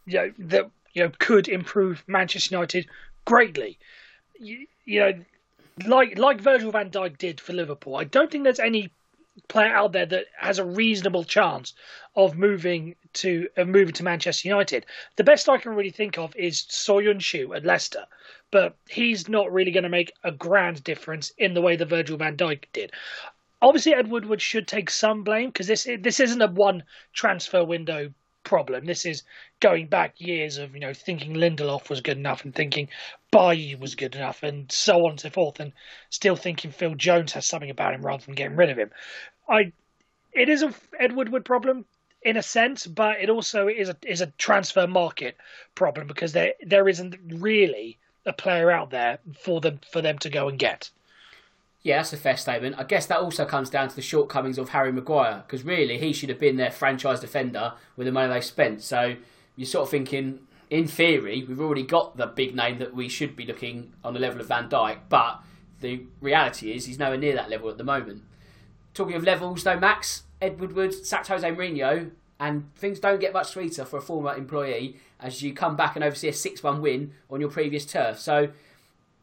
[0.07, 2.89] you know, that you know, could improve Manchester United
[3.25, 3.79] greatly.
[4.39, 5.13] You, you know,
[5.87, 7.97] like like Virgil van Dijk did for Liverpool.
[7.97, 8.91] I don't think there's any
[9.47, 11.75] player out there that has a reasonable chance
[12.17, 14.87] of moving to of moving to Manchester United.
[15.17, 18.07] The best I can really think of is Soyuncu at Leicester,
[18.51, 22.17] but he's not really going to make a grand difference in the way that Virgil
[22.17, 22.93] van Dijk did.
[23.61, 28.13] Obviously, Ed Woodward should take some blame because this this isn't a one transfer window
[28.49, 28.87] problem.
[28.87, 29.23] This is
[29.61, 32.89] going back years of you know thinking Lindelof was good enough and thinking
[33.31, 35.73] Bailly was good enough and so on and so forth, and
[36.11, 38.91] still thinking Phil Jones has something about him rather than getting rid of him.
[39.49, 39.73] I,
[40.33, 41.85] it is a Edward Wood problem
[42.23, 45.37] in a sense, but it also is a is a transfer market
[45.75, 50.31] problem because there there isn't really a player out there for them for them to
[50.31, 50.91] go and get.
[51.89, 52.77] Yeah, that's a fair statement.
[52.77, 56.13] I guess that also comes down to the shortcomings of Harry Maguire because really he
[56.13, 58.83] should have been their franchise defender with the money they spent.
[58.83, 59.17] So
[59.57, 63.35] you're sort of thinking, in theory, we've already got the big name that we should
[63.35, 65.41] be looking on the level of Van Dijk, but
[65.81, 68.23] the reality is he's nowhere near that level at the moment.
[68.93, 73.49] Talking of levels, though, Max Ed Woodward sacked Jose Mourinho, and things don't get much
[73.49, 77.41] sweeter for a former employee as you come back and oversee a 6-1 win on
[77.41, 78.19] your previous turf.
[78.19, 78.51] So,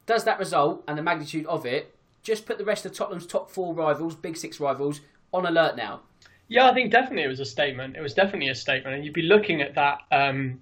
[0.07, 1.94] does that result and the magnitude of it
[2.25, 4.99] just put the rest of Tottenham's top four rivals, big six rivals,
[5.31, 6.01] on alert now?
[6.47, 7.95] Yeah, I think definitely it was a statement.
[7.95, 10.59] It was definitely a statement, and you'd be looking at that um,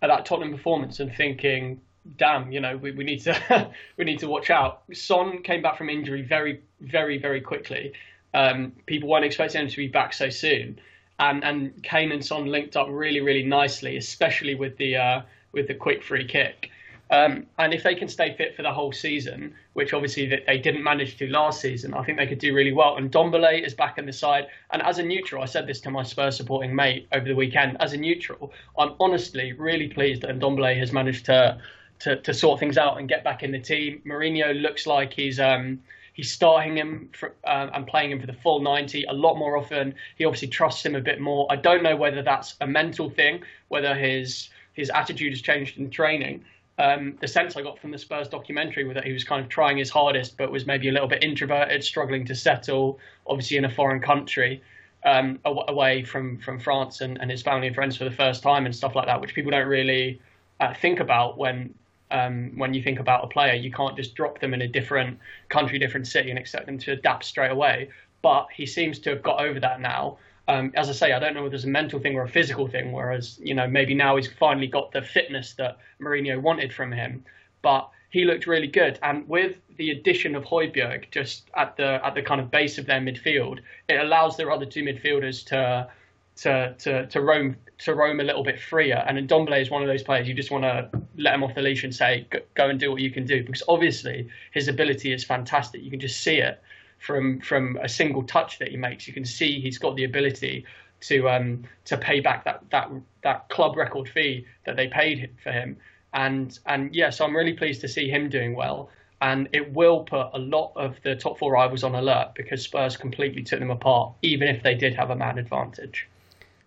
[0.00, 1.80] at that Tottenham performance and thinking,
[2.16, 5.76] "Damn, you know, we, we need to we need to watch out." Son came back
[5.76, 7.92] from injury very, very, very quickly.
[8.34, 10.78] Um, people weren't expecting him to be back so soon,
[11.18, 15.68] and and Kane and Son linked up really, really nicely, especially with the uh, with
[15.68, 16.70] the quick free kick.
[17.10, 20.82] Um, and if they can stay fit for the whole season, which obviously they didn't
[20.82, 22.96] manage to last season, I think they could do really well.
[22.96, 24.48] And Ndombele is back in the side.
[24.72, 27.78] And as a neutral, I said this to my Spurs supporting mate over the weekend.
[27.80, 31.58] As a neutral, I'm honestly really pleased that Ndombele has managed to,
[32.00, 34.02] to to sort things out and get back in the team.
[34.06, 35.80] Mourinho looks like he's um,
[36.12, 39.56] he's starting him for, uh, and playing him for the full 90 a lot more
[39.56, 39.94] often.
[40.16, 41.46] He obviously trusts him a bit more.
[41.48, 45.90] I don't know whether that's a mental thing, whether his his attitude has changed in
[45.90, 46.44] training
[46.78, 49.48] um, the sense I got from the Spurs documentary was that he was kind of
[49.48, 53.64] trying his hardest, but was maybe a little bit introverted, struggling to settle, obviously in
[53.64, 54.62] a foreign country,
[55.04, 58.64] um, away from, from France and, and his family and friends for the first time
[58.64, 60.20] and stuff like that, which people don't really
[60.60, 61.74] uh, think about when
[62.10, 63.54] um, when you think about a player.
[63.54, 65.18] You can't just drop them in a different
[65.50, 67.90] country, different city, and expect them to adapt straight away.
[68.22, 70.16] But he seems to have got over that now
[70.48, 72.66] um, as I say, I don't know whether it's a mental thing or a physical
[72.66, 72.92] thing.
[72.92, 77.24] Whereas, you know, maybe now he's finally got the fitness that Mourinho wanted from him.
[77.62, 82.14] But he looked really good, and with the addition of Højbjerg just at the at
[82.14, 83.58] the kind of base of their midfield,
[83.88, 85.88] it allows their other two midfielders to
[86.36, 89.04] to to to roam to roam a little bit freer.
[89.06, 91.62] And Ndombele is one of those players you just want to let him off the
[91.62, 95.22] leash and say, go and do what you can do, because obviously his ability is
[95.22, 95.82] fantastic.
[95.82, 96.60] You can just see it
[96.98, 99.06] from from a single touch that he makes.
[99.06, 100.64] You can see he's got the ability
[101.00, 102.90] to um, to pay back that that
[103.22, 105.76] that club record fee that they paid for him.
[106.12, 108.90] And and yeah, so I'm really pleased to see him doing well.
[109.20, 112.96] And it will put a lot of the top four rivals on alert because Spurs
[112.96, 116.06] completely took them apart, even if they did have a man advantage.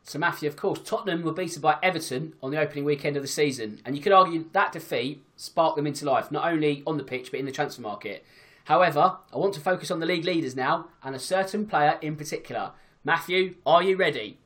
[0.04, 3.28] So, Matthew, of course, Tottenham were beaten by Everton on the opening weekend of the
[3.28, 7.04] season, and you could argue that defeat sparked them into life, not only on the
[7.04, 8.26] pitch but in the transfer market.
[8.66, 12.16] However, I want to focus on the league leaders now and a certain player in
[12.16, 12.72] particular.
[13.04, 14.38] Matthew, are you ready?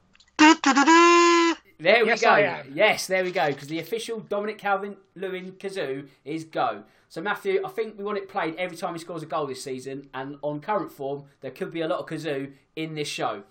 [1.78, 2.30] There we Yes, go.
[2.30, 2.72] I am.
[2.74, 3.48] Yes, there we go.
[3.48, 6.84] Because the official Dominic Calvert Lewin kazoo is go.
[7.10, 9.64] So Matthew, I think we want it played every time he scores a goal this
[9.64, 13.44] season, and on current form, there could be a lot of kazoo in this show.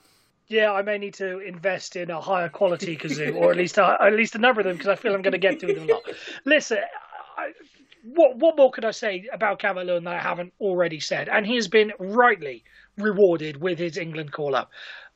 [0.49, 3.97] Yeah, I may need to invest in a higher quality kazoo, or at least a,
[4.01, 5.89] at least a number of them, because I feel I'm going to get through them
[5.89, 6.03] a lot.
[6.45, 6.79] Listen,
[7.37, 7.53] I,
[8.05, 11.29] what what more could I say about Calvert Lewin that I haven't already said?
[11.29, 12.65] And he has been rightly
[12.99, 14.71] rewarded with his England call up.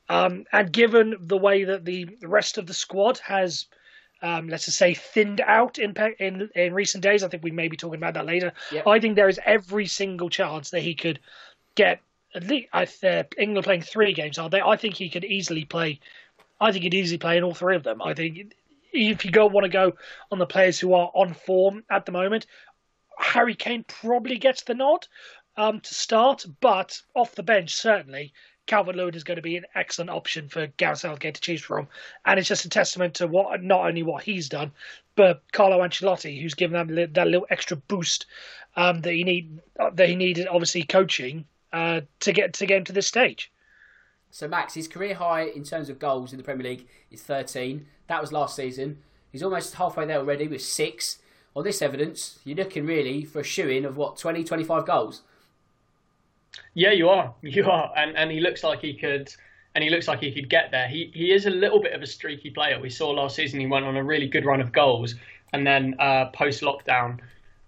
[0.09, 3.65] Um, and given the way that the rest of the squad has,
[4.23, 7.51] um, let's just say, thinned out in, pe- in in recent days, I think we
[7.51, 8.53] may be talking about that later.
[8.71, 8.87] Yep.
[8.87, 11.19] I think there is every single chance that he could
[11.75, 12.01] get
[12.35, 14.61] at least uh, England playing three games, are they?
[14.61, 15.99] I think he could easily play.
[16.59, 18.01] I think he'd easily play in all three of them.
[18.01, 18.53] I think
[18.91, 19.93] if you go want to go
[20.31, 22.47] on the players who are on form at the moment,
[23.19, 25.07] Harry Kane probably gets the nod
[25.57, 28.33] um, to start, but off the bench certainly.
[28.65, 31.87] Calvert Lewin is going to be an excellent option for Gareth Southgate to choose from,
[32.25, 34.71] and it's just a testament to what not only what he's done,
[35.15, 38.27] but Carlo Ancelotti, who's given li- that little extra boost
[38.75, 42.77] um, that he need uh, that he needed, obviously coaching uh, to get to get
[42.77, 43.51] him to this stage.
[44.29, 47.87] So Max, his career high in terms of goals in the Premier League is 13.
[48.07, 48.99] That was last season.
[49.31, 51.17] He's almost halfway there already with six.
[51.55, 55.21] On this evidence, you're looking really for a shoe in of what 20, 25 goals.
[56.73, 57.33] Yeah, you are.
[57.41, 59.33] You are, and and he looks like he could.
[59.75, 60.87] And he looks like he could get there.
[60.87, 62.79] He he is a little bit of a streaky player.
[62.79, 65.15] We saw last season he went on a really good run of goals,
[65.53, 67.19] and then uh, post lockdown,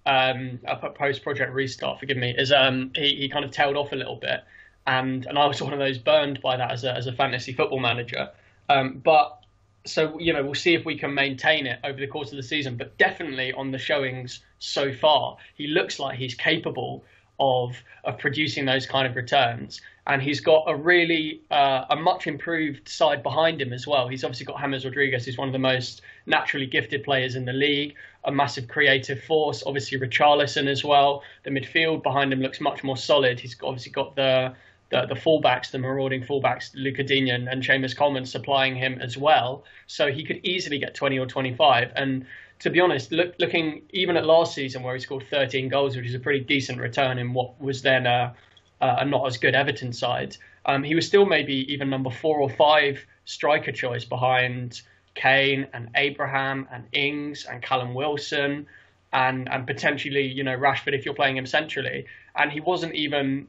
[0.05, 0.59] um,
[0.95, 4.15] post project restart, forgive me, is um he, he kind of tailed off a little
[4.15, 4.43] bit,
[4.87, 7.53] and and I was one of those burned by that as a as a fantasy
[7.53, 8.29] football manager.
[8.67, 9.40] Um, but
[9.85, 12.43] so you know we'll see if we can maintain it over the course of the
[12.43, 12.77] season.
[12.77, 17.03] But definitely on the showings so far, he looks like he's capable
[17.39, 19.81] of of producing those kind of returns.
[20.07, 24.07] And he's got a really uh, a much improved side behind him as well.
[24.07, 27.53] He's obviously got James Rodriguez, who's one of the most naturally gifted players in the
[27.53, 29.63] league, a massive creative force.
[29.65, 31.23] Obviously Richarlison as well.
[31.43, 33.39] The midfield behind him looks much more solid.
[33.39, 34.55] He's obviously got the
[34.91, 39.63] the, the fullbacks, the marauding fullbacks, Digne and, and Seamus Coleman supplying him as well.
[39.87, 41.91] So he could easily get 20 or 25.
[41.95, 42.25] And
[42.59, 46.05] to be honest, look, looking even at last season where he scored 13 goals, which
[46.05, 48.35] is a pretty decent return in what was then a,
[48.81, 52.49] a not as good Everton side, um, he was still maybe even number four or
[52.49, 54.81] five striker choice behind
[55.15, 58.67] Kane and Abraham and Ings and Callum Wilson
[59.13, 62.05] and and potentially you know Rashford if you're playing him centrally.
[62.35, 63.47] And he wasn't even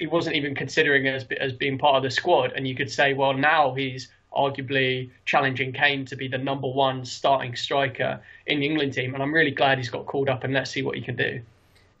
[0.00, 2.52] he wasn't even considering as as being part of the squad.
[2.56, 7.04] And you could say, well, now he's arguably challenging Kane to be the number one
[7.04, 9.14] starting striker in the England team.
[9.14, 11.40] And I'm really glad he's got called up, and let's see what he can do.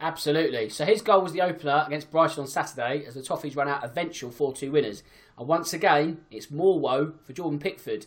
[0.00, 0.70] Absolutely.
[0.70, 3.84] So his goal was the opener against Brighton on Saturday as the Toffees ran out
[3.84, 5.02] eventual 4 2 winners.
[5.38, 8.06] And once again, it's more woe for Jordan Pickford.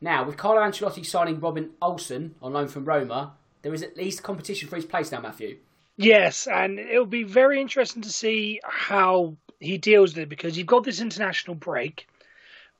[0.00, 4.22] Now, with Carlo Ancelotti signing Robin Olsen on loan from Roma, there is at least
[4.22, 5.56] competition for his place now, Matthew.
[6.02, 10.66] Yes, and it'll be very interesting to see how he deals with it because you've
[10.66, 12.08] got this international break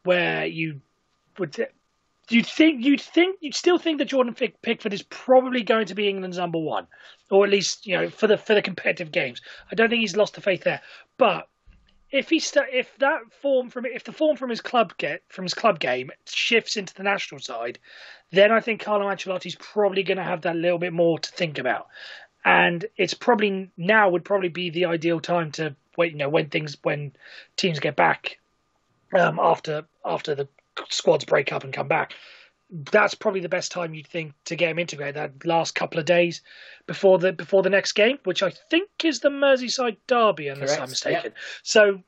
[0.03, 0.81] where you
[1.39, 1.69] would
[2.31, 6.09] you think you'd think you'd still think that Jordan Pickford is probably going to be
[6.09, 6.89] England's number one,
[7.31, 9.41] or at least you know for the for the competitive games.
[9.71, 10.81] I don't think he's lost the faith there,
[11.17, 11.49] but
[12.11, 15.45] if he st- if that form from if the form from his club get from
[15.45, 17.79] his club game shifts into the national side,
[18.33, 21.59] then I think Carlo Ancelotti's probably going to have that little bit more to think
[21.59, 21.87] about
[22.45, 26.13] and it's probably now would probably be the ideal time to wait.
[26.13, 27.13] You know, when things when
[27.57, 28.39] teams get back
[29.13, 30.49] um, after after the
[30.89, 32.15] squads break up and come back.
[32.71, 35.17] That's probably the best time you'd think to get him integrated.
[35.17, 36.41] That last couple of days
[36.87, 40.83] before the before the next game, which I think is the Merseyside derby, unless Correct.
[40.83, 41.33] I'm mistaken.
[41.63, 42.03] So,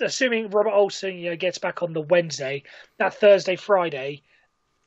[0.00, 2.64] assuming Robert Olsen you know, gets back on the Wednesday,
[2.98, 4.22] that Thursday Friday,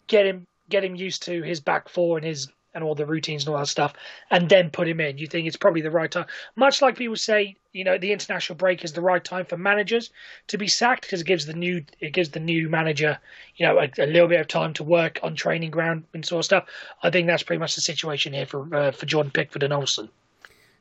[0.05, 3.43] get him get him used to his back four and his and all the routines
[3.43, 3.93] and all that stuff,
[4.31, 5.17] and then put him in.
[5.17, 6.25] You think it's probably the right time.
[6.55, 10.11] Much like people say, you know, the international break is the right time for managers
[10.47, 13.19] to be sacked because it gives the new it gives the new manager,
[13.55, 16.39] you know, a, a, little bit of time to work on training ground and sort
[16.39, 16.65] of stuff.
[17.01, 20.09] I think that's pretty much the situation here for uh, for Jordan Pickford and Olsen.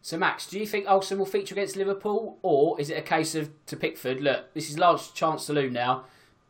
[0.04, 3.36] So, Max, do you think Olsen will feature against Liverpool, or is it a case
[3.36, 4.20] of to Pickford?
[4.20, 6.04] Look, this is last chance lose now.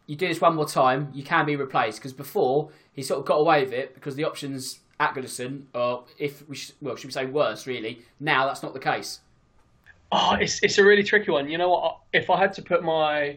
[0.06, 3.26] You do this one more time, you can be replaced because before he sort of
[3.26, 7.06] got away with it because the options at Goodison, or if we sh- well, should
[7.06, 7.66] we say worse?
[7.66, 9.20] Really, now that's not the case.
[10.12, 11.48] Oh, it's it's a really tricky one.
[11.48, 11.98] You know what?
[12.12, 13.36] If I had to put my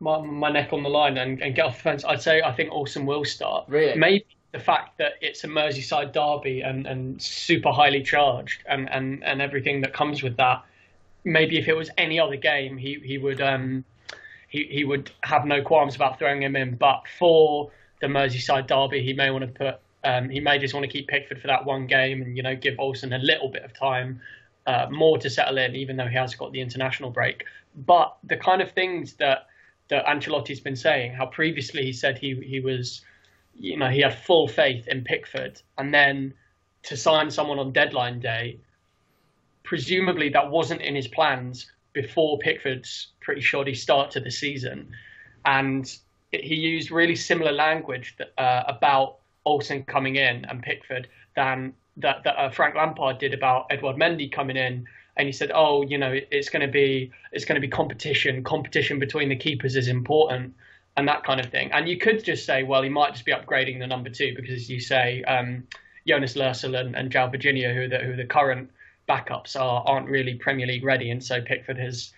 [0.00, 2.52] my, my neck on the line and, and get off the fence, I'd say I
[2.52, 3.64] think Olsen will start.
[3.68, 3.98] Really?
[3.98, 9.24] Maybe the fact that it's a Merseyside derby and, and super highly charged and, and,
[9.24, 10.62] and everything that comes with that.
[11.24, 13.84] Maybe if it was any other game, he he would um
[14.48, 16.74] he he would have no qualms about throwing him in.
[16.74, 20.84] But for the Merseyside derby, he may want to put um, he may just want
[20.84, 23.62] to keep Pickford for that one game and you know give Olsen a little bit
[23.62, 24.20] of time
[24.66, 27.44] uh, more to settle in, even though he has got the international break.
[27.74, 29.46] But the kind of things that
[29.88, 33.02] that Ancelotti's been saying, how previously he said he he was,
[33.58, 36.34] you know, he had full faith in Pickford, and then
[36.84, 38.58] to sign someone on deadline day,
[39.62, 44.90] presumably that wasn't in his plans before Pickford's pretty shoddy start to the season,
[45.44, 45.96] and
[46.32, 52.24] he used really similar language that, uh, about Olsen coming in and Pickford than that,
[52.24, 54.86] that uh, Frank Lampard did about Edward Mendy coming in.
[55.16, 58.42] And he said, "Oh, you know, it's going to be it's going to be competition.
[58.42, 60.54] Competition between the keepers is important,
[60.96, 63.32] and that kind of thing." And you could just say, "Well, he might just be
[63.32, 65.64] upgrading the number two because, as you say, um,
[66.08, 68.70] Jonas Lössl and, and João Virgínia, who the, who the current
[69.06, 72.14] backups, are aren't really Premier League ready, and so Pickford has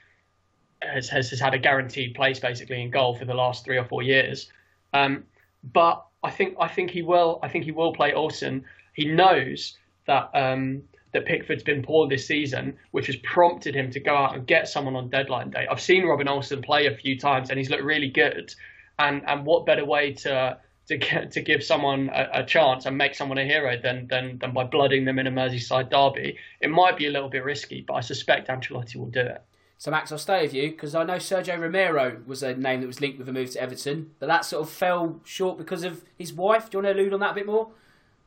[0.80, 3.84] has has, has had a guaranteed place basically in goal for the last three or
[3.84, 4.52] four years.
[4.92, 5.24] Um,
[5.72, 7.38] but I think I think he will.
[7.42, 8.64] I think he will play Olsen.
[8.94, 14.00] He knows that um, that Pickford's been poor this season, which has prompted him to
[14.00, 15.66] go out and get someone on deadline day.
[15.70, 18.54] I've seen Robin Olsen play a few times, and he's looked really good.
[18.98, 20.58] And and what better way to
[20.88, 24.38] to get to give someone a, a, chance and make someone a hero than, than
[24.38, 26.38] than by blooding them in a Merseyside derby?
[26.60, 29.42] It might be a little bit risky, but I suspect Ancelotti will do it.
[29.79, 32.87] So Max, I'll stay with you because I know Sergio Romero was a name that
[32.87, 36.04] was linked with a move to Everton, but that sort of fell short because of
[36.16, 36.70] his wife.
[36.70, 37.68] Do you want to allude on that a bit more?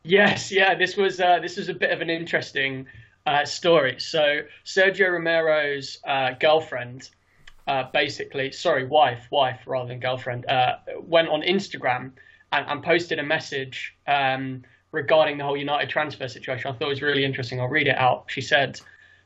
[0.03, 0.75] Yes, yeah.
[0.75, 2.85] This was uh, this was a bit of an interesting
[3.25, 3.95] uh, story.
[3.99, 7.09] So Sergio Romero's uh, girlfriend,
[7.67, 12.11] uh, basically, sorry, wife, wife rather than girlfriend, uh, went on Instagram
[12.53, 16.71] and, and posted a message um, regarding the whole United transfer situation.
[16.71, 17.59] I thought it was really interesting.
[17.59, 18.25] I'll read it out.
[18.27, 18.79] She said,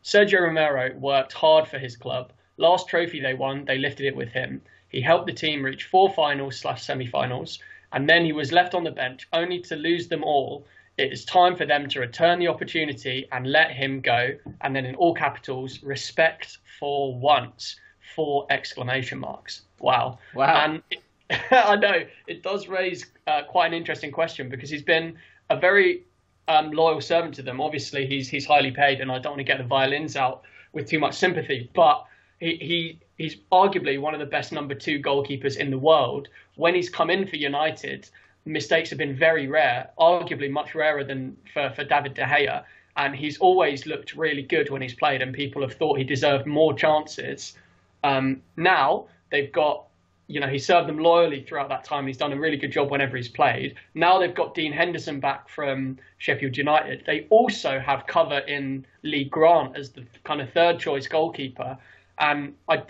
[0.04, 2.34] Sergio Romero worked hard for his club.
[2.58, 4.62] Last trophy they won, they lifted it with him.
[4.90, 7.60] He helped the team reach four finals slash semi-finals,
[7.94, 10.66] and then he was left on the bench only to lose them all.
[10.98, 14.38] It is time for them to return the opportunity and let him go.
[14.62, 17.80] And then in all capitals, respect for once.
[18.16, 19.62] Four exclamation marks.
[19.80, 20.20] Wow.
[20.36, 20.66] Wow.
[20.66, 21.02] And it,
[21.52, 25.18] I know it does raise uh, quite an interesting question because he's been
[25.50, 26.04] a very
[26.48, 27.62] um, loyal servant to them.
[27.62, 30.90] Obviously, he's he's highly paid, and I don't want to get the violins out with
[30.90, 32.06] too much sympathy, but
[32.40, 36.28] he, he he's arguably one of the best number two goalkeepers in the world.
[36.56, 38.10] When he's come in for United,
[38.46, 42.64] mistakes have been very rare, arguably much rarer than for, for David De Gea.
[42.98, 46.46] And he's always looked really good when he's played, and people have thought he deserved
[46.46, 47.56] more chances.
[48.04, 49.86] Um, now they've got,
[50.32, 52.08] you know, he served them loyally throughout that time.
[52.08, 53.76] He's done a really good job whenever he's played.
[53.94, 57.04] Now they've got Dean Henderson back from Sheffield United.
[57.06, 61.78] They also have cover in Lee Grant as the kind of third choice goalkeeper.
[62.18, 62.84] And I,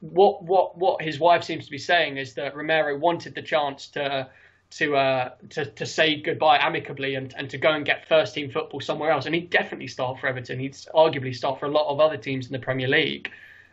[0.00, 3.88] what what what his wife seems to be saying is that Romero wanted the chance
[3.88, 4.28] to
[4.70, 8.50] to uh, to to say goodbye amicably and, and to go and get first team
[8.50, 9.26] football somewhere else.
[9.26, 10.58] And he'd definitely start for Everton.
[10.58, 13.30] He'd arguably start for a lot of other teams in the Premier League.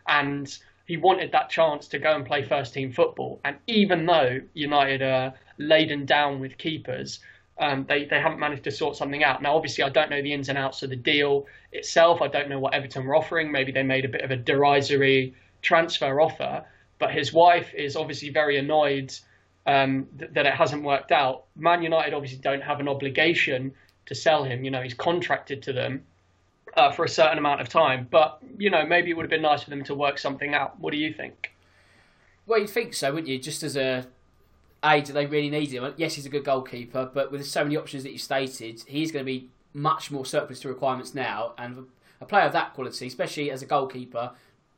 [0.08, 0.56] And
[0.86, 3.40] he wanted that chance to go and play first team football.
[3.44, 7.18] And even though United are laden down with keepers,
[7.58, 9.42] um, they, they haven't managed to sort something out.
[9.42, 12.22] Now, obviously, I don't know the ins and outs of the deal itself.
[12.22, 13.50] I don't know what Everton were offering.
[13.50, 16.64] Maybe they made a bit of a derisory transfer offer.
[16.98, 19.12] But his wife is obviously very annoyed
[19.66, 21.44] um, th- that it hasn't worked out.
[21.56, 23.72] Man United obviously don't have an obligation
[24.06, 24.64] to sell him.
[24.64, 26.04] You know, he's contracted to them
[26.76, 28.06] uh, for a certain amount of time.
[28.10, 30.78] But you know, maybe it would have been nice for them to work something out.
[30.78, 31.52] What do you think?
[32.46, 33.38] Well, you'd think so, wouldn't you?
[33.38, 34.06] Just as a
[34.84, 35.92] A, do they really need him?
[35.96, 39.24] Yes, he's a good goalkeeper, but with so many options that you stated, he's going
[39.24, 41.54] to be much more surplus to requirements now.
[41.58, 41.86] And
[42.20, 44.32] a player of that quality, especially as a goalkeeper,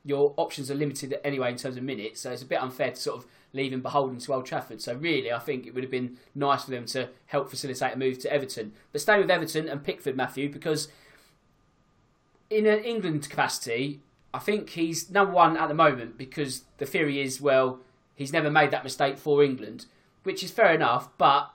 [0.05, 2.22] your options are limited anyway in terms of minutes.
[2.22, 4.80] So it's a bit unfair to sort of leave him beholden to Old Trafford.
[4.80, 7.99] So really, I think it would have been nice for them to help facilitate a
[7.99, 8.72] move to Everton.
[8.92, 10.88] But stay with Everton and Pickford, Matthew, because
[12.51, 14.01] in an England capacity,
[14.32, 17.80] I think he's number one at the moment because the theory is, well,
[18.14, 19.86] he's never made that mistake for England,
[20.22, 21.09] which is fair enough.
[21.18, 21.51] But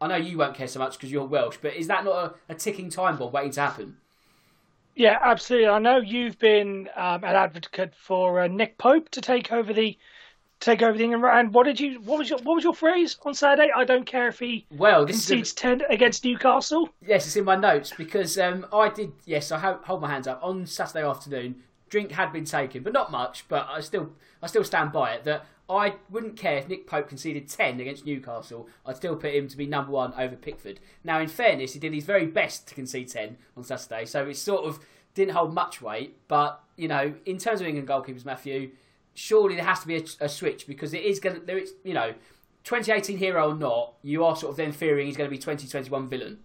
[0.00, 1.58] I know you won't care so much because you're Welsh.
[1.60, 3.96] But is that not a, a ticking time bomb waiting to happen?
[4.94, 5.68] Yeah, absolutely.
[5.68, 9.96] I know you've been um, an advocate for uh, Nick Pope to take over the
[10.62, 11.24] take over the England.
[11.24, 12.00] And what did you?
[12.00, 13.70] What was your what was your phrase on Saturday?
[13.74, 16.88] I don't care if he Well, this is a- ten against Newcastle.
[17.06, 19.12] Yes, it's in my notes because um, I did.
[19.26, 21.56] Yes, I ho- hold my hands up on Saturday afternoon.
[21.90, 23.44] Drink had been taken, but not much.
[23.48, 27.08] But I still, I still stand by it that I wouldn't care if Nick Pope
[27.08, 28.68] conceded ten against Newcastle.
[28.86, 30.80] I'd still put him to be number one over Pickford.
[31.04, 34.36] Now, in fairness, he did his very best to concede ten on Saturday, so it
[34.36, 34.80] sort of
[35.14, 36.16] didn't hold much weight.
[36.28, 38.70] But you know, in terms of England goalkeepers, Matthew,
[39.14, 41.62] surely there has to be a, a switch because it is going to.
[41.62, 42.14] Is, you know,
[42.64, 46.08] 2018 hero or not, you are sort of then fearing he's going to be 2021
[46.08, 46.38] villain.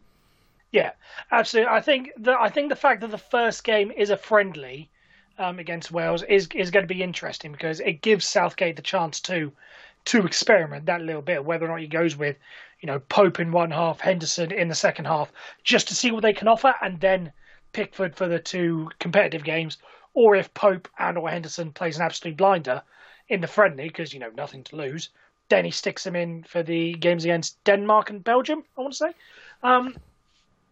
[0.72, 0.92] Yeah,
[1.32, 1.72] absolutely.
[1.72, 4.90] I think the I think the fact that the first game is a friendly
[5.38, 9.20] um, against Wales is is going to be interesting because it gives Southgate the chance
[9.22, 9.52] to
[10.06, 12.38] to experiment that little bit, whether or not he goes with
[12.82, 15.32] you know Pope in one half, Henderson in the second half,
[15.64, 17.32] just to see what they can offer, and then
[17.74, 19.78] Pickford for the two competitive games,
[20.18, 22.82] or if Pope and or Henderson plays an absolute blinder
[23.30, 25.10] in the friendly because you know nothing to lose,
[25.50, 28.64] then he sticks him in for the games against Denmark and Belgium.
[28.76, 29.12] I want to say.
[29.62, 29.96] Um,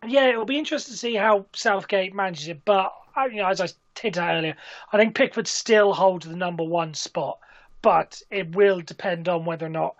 [0.07, 2.65] yeah, it'll be interesting to see how Southgate manages it.
[2.65, 2.91] But
[3.29, 3.67] you know, as I
[3.99, 4.55] hinted at earlier,
[4.91, 7.37] I think Pickford still holds the number one spot.
[7.83, 9.95] But it will depend on whether or not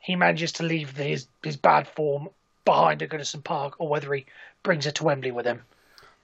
[0.00, 2.30] he manages to leave his his bad form
[2.64, 4.24] behind at Goodison Park, or whether he
[4.62, 5.64] brings it to Wembley with him.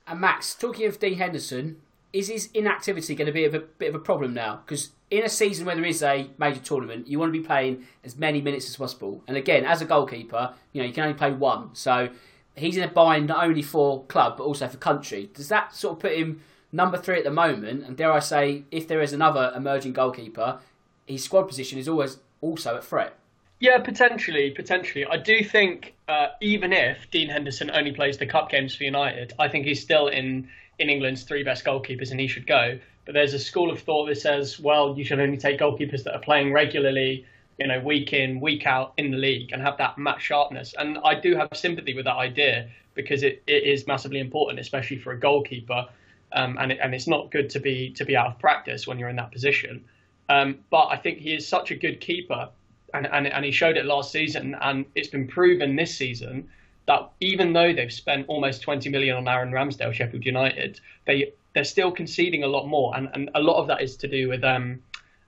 [0.07, 1.83] And Max, talking of Dean Henderson,
[2.13, 4.61] is his inactivity going to be a bit of a problem now?
[4.65, 7.87] Because in a season where there is a major tournament, you want to be playing
[8.05, 9.23] as many minutes as possible.
[9.27, 12.11] And again, as a goalkeeper, you know you can only play one, so
[12.55, 15.31] he's in a bind not only for club but also for country.
[15.35, 17.85] Does that sort of put him number three at the moment?
[17.85, 20.61] And dare I say, if there is another emerging goalkeeper,
[21.07, 23.19] his squad position is always also at threat.
[23.61, 25.07] Yeah, potentially, potentially.
[25.07, 29.35] I do think uh, even if Dean Henderson only plays the cup games for United,
[29.39, 30.49] I think he's still in
[30.79, 34.07] in England's three best goalkeepers, and he should go But there's a school of thought
[34.07, 37.27] that says, well, you should only take goalkeepers that are playing regularly,
[37.59, 40.75] you know, week in, week out in the league and have that match sharpness.
[40.79, 44.99] And I do have sympathy with that idea because it, it is massively important, especially
[44.99, 45.87] for a goalkeeper.
[46.33, 48.99] Um, and, it, and it's not good to be to be out of practice when
[48.99, 49.85] you're in that position.
[50.29, 52.49] Um, but I think he is such a good keeper,
[52.95, 56.49] and, and and he showed it last season, and it's been proven this season
[56.87, 61.65] that even though they've spent almost 20 million on Aaron Ramsdale, Sheffield United, they they're
[61.65, 64.43] still conceding a lot more, and, and a lot of that is to do with
[64.43, 64.81] um,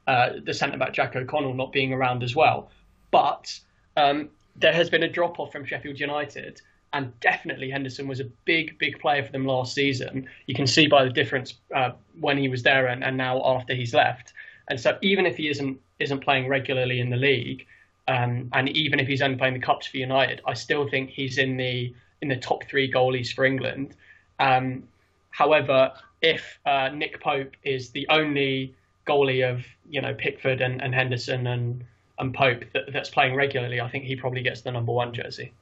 [0.06, 2.70] uh, the centre back Jack O'Connell not being around as well.
[3.10, 3.58] But
[3.96, 8.24] um, there has been a drop off from Sheffield United, and definitely Henderson was a
[8.44, 10.28] big, big player for them last season.
[10.46, 11.90] You can see by the difference uh,
[12.20, 14.32] when he was there and, and now after he's left.
[14.68, 17.66] And so even if he isn't isn't playing regularly in the league,
[18.06, 21.38] um, and even if he's only playing the cups for United, I still think he's
[21.38, 23.94] in the in the top three goalies for England.
[24.38, 24.84] Um,
[25.30, 25.92] however,
[26.22, 28.74] if uh, Nick Pope is the only
[29.06, 31.84] goalie of you know Pickford and, and Henderson and
[32.18, 35.52] and Pope that, that's playing regularly, I think he probably gets the number one jersey.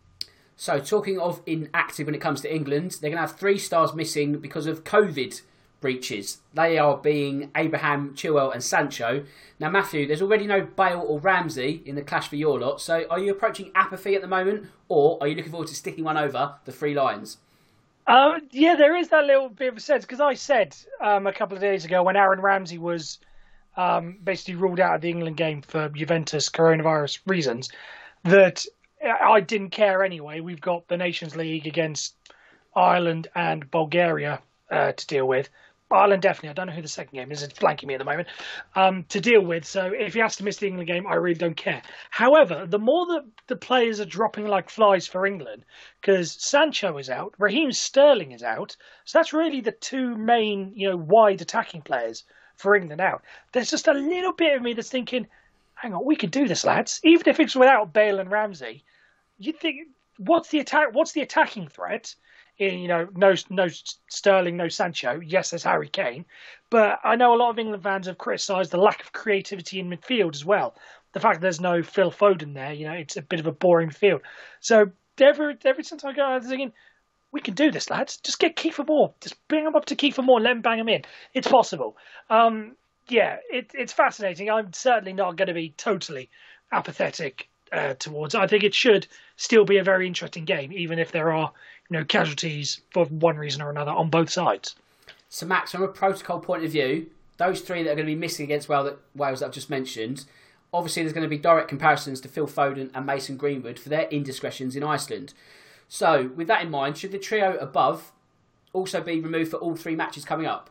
[0.57, 3.95] So, talking of inactive when it comes to England, they're going to have three stars
[3.95, 5.41] missing because of COVID
[5.83, 6.39] breaches.
[6.55, 9.25] They are being Abraham, Chilwell, and Sancho.
[9.61, 12.81] Now, Matthew, there's already no Bale or Ramsey in the clash for your lot.
[12.81, 16.05] So, are you approaching apathy at the moment, or are you looking forward to sticking
[16.05, 17.37] one over the three lions?
[18.07, 21.33] Uh, yeah, there is that little bit of a sense because I said um, a
[21.33, 23.19] couple of days ago when Aaron Ramsey was
[23.77, 27.71] um, basically ruled out of the England game for Juventus coronavirus reasons
[28.25, 28.65] that
[29.05, 30.41] I didn't care anyway.
[30.41, 32.15] We've got the Nations League against
[32.75, 35.49] Ireland and Bulgaria uh, to deal with.
[35.93, 36.51] Ireland definitely.
[36.51, 37.43] I don't know who the second game is.
[37.43, 38.29] It's blanking me at the moment.
[38.75, 39.65] Um, to deal with.
[39.65, 41.83] So if he has to miss the England game, I really don't care.
[42.11, 45.65] However, the more that the players are dropping like flies for England,
[46.01, 50.91] because Sancho is out, Raheem Sterling is out, so that's really the two main, you
[50.91, 52.25] know, wide attacking players
[52.57, 53.23] for England out.
[53.53, 55.27] There's just a little bit of me that's thinking,
[55.75, 57.01] hang on, we could do this, lads.
[57.05, 58.85] Even if it's without Bale and Ramsey,
[59.39, 59.89] you think
[60.19, 60.89] what's the attack?
[60.93, 62.15] What's the attacking threat?
[62.59, 63.69] You know, no no
[64.09, 65.21] Sterling, no Sancho.
[65.25, 66.25] Yes, there's Harry Kane,
[66.71, 69.91] but I know a lot of England fans have criticised the lack of creativity in
[69.91, 70.75] midfield as well.
[71.13, 73.91] The fact there's no Phil Foden there, you know, it's a bit of a boring
[73.91, 74.23] field.
[74.61, 74.91] So
[75.21, 76.73] every every since I go, I was thinking,
[77.33, 78.19] we can do this, lads.
[78.19, 79.15] Just get Kiefer Moore.
[79.21, 80.41] Just bring him up to Kiefer Moore.
[80.41, 81.03] Let him bang him in.
[81.35, 81.97] It's possible.
[82.31, 82.77] Um,
[83.09, 84.51] yeah, it, it's fascinating.
[84.51, 86.31] I'm certainly not going to be totally
[86.71, 88.35] apathetic uh, towards.
[88.35, 91.53] I think it should still be a very interesting game, even if there are
[91.93, 94.75] you know casualties for one reason or another on both sides.
[95.29, 98.19] So, Max, from a protocol point of view, those three that are going to be
[98.19, 100.25] missing against Wales that I've just mentioned,
[100.73, 104.09] obviously there's going to be direct comparisons to Phil Foden and Mason Greenwood for their
[104.09, 105.35] indiscretions in Iceland.
[105.87, 108.13] So, with that in mind, should the trio above
[108.73, 110.71] also be removed for all three matches coming up?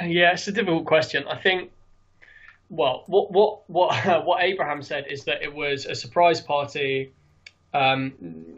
[0.00, 1.24] Yeah, it's a difficult question.
[1.28, 1.72] I think
[2.70, 7.12] well, what what what what Abraham said is that it was a surprise party
[7.74, 8.12] um,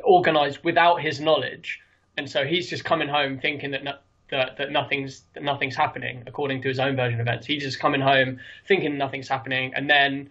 [0.05, 1.81] organised without his knowledge,
[2.17, 3.85] and so he's just coming home thinking that.
[3.85, 3.95] No,
[4.31, 7.47] that, that nothing's that nothing's happening according to his own version of events.
[7.47, 10.31] He's just coming home thinking nothing's happening, and then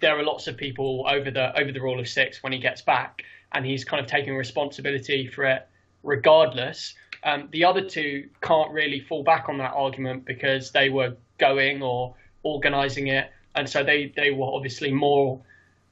[0.00, 2.82] there are lots of people over the over the rule of six when he gets
[2.82, 3.22] back,
[3.52, 5.66] and he's kind of taking responsibility for it
[6.02, 6.94] regardless.
[7.24, 11.82] Um, the other two can't really fall back on that argument because they were going
[11.82, 15.40] or organising it, and so they they were obviously more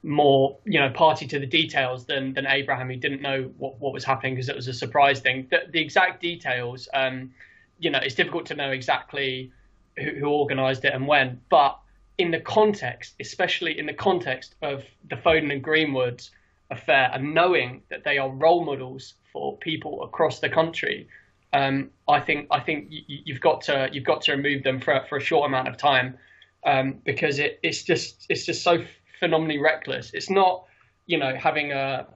[0.05, 3.91] more you know party to the details than than Abraham, who didn't know what what
[3.91, 5.47] was happening because it was a surprise thing.
[5.49, 7.31] The, the exact details, um,
[7.79, 9.51] you know, it's difficult to know exactly
[9.97, 11.79] who, who organised it and when, but
[12.17, 16.23] in the context, especially in the context of the Foden and Greenwood
[16.71, 21.07] affair, and knowing that they are role models for people across the country,
[21.51, 25.03] um, I think I think you, have got to you've got to remove them for
[25.09, 26.17] for a short amount of time
[26.63, 28.83] um, because it, it's just it's just so
[29.19, 30.11] phenomenally reckless.
[30.13, 30.65] It's not
[31.05, 32.07] you know having a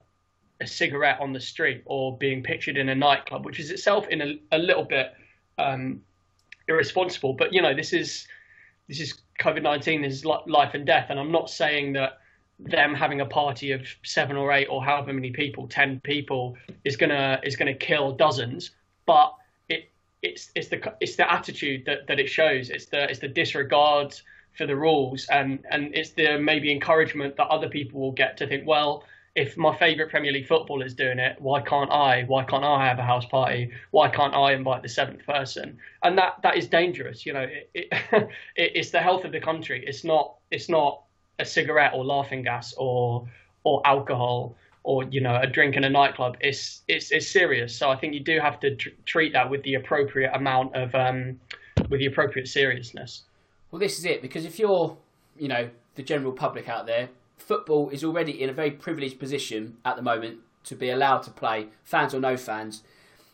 [0.60, 4.20] a cigarette on the street or being pictured in a nightclub, which is itself in
[4.20, 5.14] a, a little bit
[5.58, 6.02] um,
[6.68, 7.32] irresponsible.
[7.32, 8.26] But you know this is
[8.88, 10.04] this is COVID nineteen.
[10.04, 12.18] Is life and death, and I'm not saying that
[12.58, 16.96] them having a party of seven or eight or however many people, ten people, is
[16.96, 18.72] gonna is gonna kill dozens.
[19.06, 19.34] But
[19.68, 19.90] it
[20.22, 22.70] it's it's the it's the attitude that, that it shows.
[22.70, 24.14] It's the it's the disregard
[24.56, 28.46] for the rules, and and it's the maybe encouragement that other people will get to
[28.46, 29.04] think, well,
[29.36, 32.24] if my favourite Premier League footballer is doing it, why can't I?
[32.24, 33.70] Why can't I have a house party?
[33.90, 35.78] Why can't I invite the seventh person?
[36.02, 37.24] And that that is dangerous.
[37.24, 39.84] You know, it, it, it's the health of the country.
[39.86, 41.02] It's not it's not
[41.38, 43.28] a cigarette or laughing gas or
[43.64, 46.36] or alcohol or you know a drink in a nightclub.
[46.40, 47.76] It's it's it's serious.
[47.76, 50.94] So I think you do have to tr- treat that with the appropriate amount of
[50.94, 51.38] um,
[51.88, 53.22] with the appropriate seriousness.
[53.70, 54.96] Well, this is it because if you're,
[55.36, 59.76] you know, the general public out there, football is already in a very privileged position
[59.84, 62.82] at the moment to be allowed to play, fans or no fans.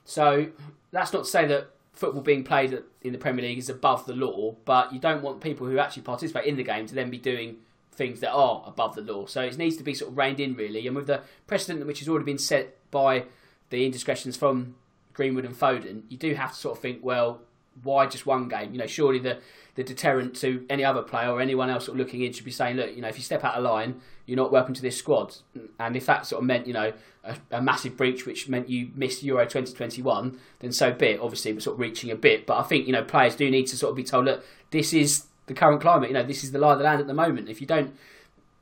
[0.04, 0.48] So
[0.92, 4.14] that's not to say that football being played in the Premier League is above the
[4.14, 7.18] law, but you don't want people who actually participate in the game to then be
[7.18, 7.56] doing
[7.92, 9.26] things that are above the law.
[9.26, 12.00] So it needs to be sort of reined in really, and with the precedent which
[12.00, 13.24] has already been set by
[13.70, 14.76] the indiscretions from
[15.14, 17.40] Greenwood and Foden, you do have to sort of think, well,
[17.82, 18.72] why just one game?
[18.72, 19.38] You know, surely the
[19.76, 22.50] the deterrent to any other player or anyone else sort of looking in should be
[22.50, 24.96] saying, look, you know, if you step out of line, you're not welcome to this
[24.96, 25.36] squad.
[25.78, 28.90] And if that sort of meant, you know, a, a massive breach which meant you
[28.94, 31.20] missed Euro 2021, then so be it.
[31.20, 33.66] Obviously, we're sort of reaching a bit, but I think you know players do need
[33.66, 36.08] to sort of be told, look, this is the current climate.
[36.08, 37.48] You know, this is the lie of the land at the moment.
[37.48, 37.94] If you don't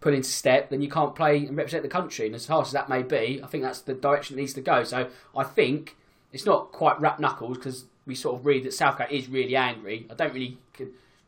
[0.01, 2.27] put into step, then you can't play and represent the country.
[2.27, 4.61] And as harsh as that may be, I think that's the direction it needs to
[4.61, 4.85] go.
[4.85, 5.97] So I think
[6.33, 10.07] it's not quite rap knuckles because we sort of read that Southgate is really angry.
[10.11, 10.59] I don't really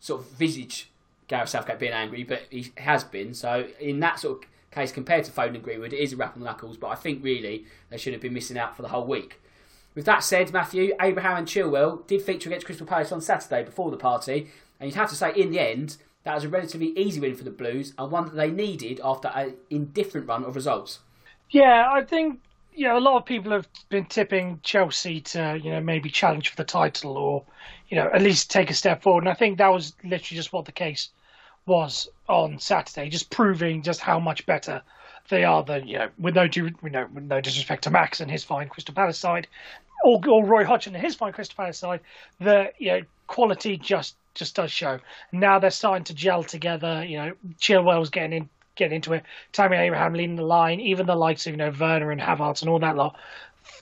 [0.01, 0.91] sort of visage
[1.29, 3.35] Gareth Southgate being angry, but he has been.
[3.35, 6.35] So in that sort of case, compared to Foden and Greenwood, it is a rap
[6.35, 6.77] on the knuckles.
[6.77, 9.41] But I think really they should have been missing out for the whole week.
[9.95, 13.91] With that said, Matthew, Abraham and Chilwell did feature against Crystal Palace on Saturday before
[13.91, 17.21] the party, and you'd have to say in the end that was a relatively easy
[17.21, 20.99] win for the Blues and one that they needed after an indifferent run of results.
[21.51, 22.41] Yeah, I think
[22.77, 26.51] you know, a lot of people have been tipping Chelsea to, you know, maybe challenge
[26.51, 27.43] for the title or,
[27.89, 29.23] you know, at least take a step forward.
[29.23, 31.09] And I think that was literally just what the case
[31.65, 34.83] was on Saturday, just proving just how much better
[35.31, 38.31] they are than, you know, with no, you know, with no disrespect to Max and
[38.31, 39.49] his fine Crystal Palace side,
[40.05, 42.01] or, or Roy Hodgson and his fine Crystal Palace side,
[42.41, 45.01] the, you know, quality just just does show.
[45.33, 47.03] Now they're starting to gel together.
[47.05, 49.25] You know, Chilwell's getting in get into it.
[49.53, 52.71] Tammy Abraham leading the line, even the likes of you know Werner and Havertz and
[52.71, 53.17] all that lot,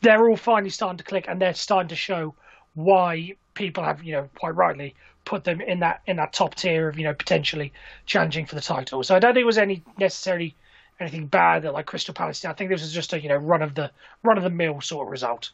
[0.01, 2.35] they're all finally starting to click, and they're starting to show
[2.75, 6.89] why people have you know quite rightly put them in that in that top tier
[6.89, 7.73] of you know potentially
[8.07, 9.03] challenging for the title.
[9.03, 10.57] So I don't think it was any necessarily
[11.01, 12.49] anything bad that like Crystal Palace did.
[12.49, 13.91] I think this was just a you know run of the
[14.23, 15.51] run of the mill sort of result.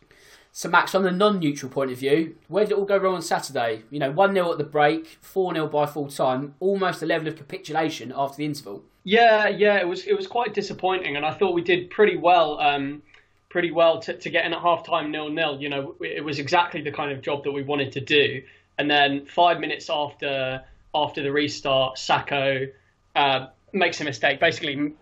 [0.52, 3.22] So, Max, from the non-neutral point of view, where did it all go wrong on
[3.22, 3.84] Saturday?
[3.88, 7.28] You know, one 0 at the break, four 0 by full time, almost a level
[7.28, 8.82] of capitulation after the interval.
[9.04, 12.60] Yeah, yeah, it was it was quite disappointing, and I thought we did pretty well,
[12.60, 13.02] um,
[13.48, 15.60] pretty well to, to get in at half time nil nil.
[15.60, 18.42] You know, it was exactly the kind of job that we wanted to do.
[18.78, 20.62] And then five minutes after
[20.94, 22.70] after the restart, Sakho
[23.16, 24.92] uh, makes a mistake, basically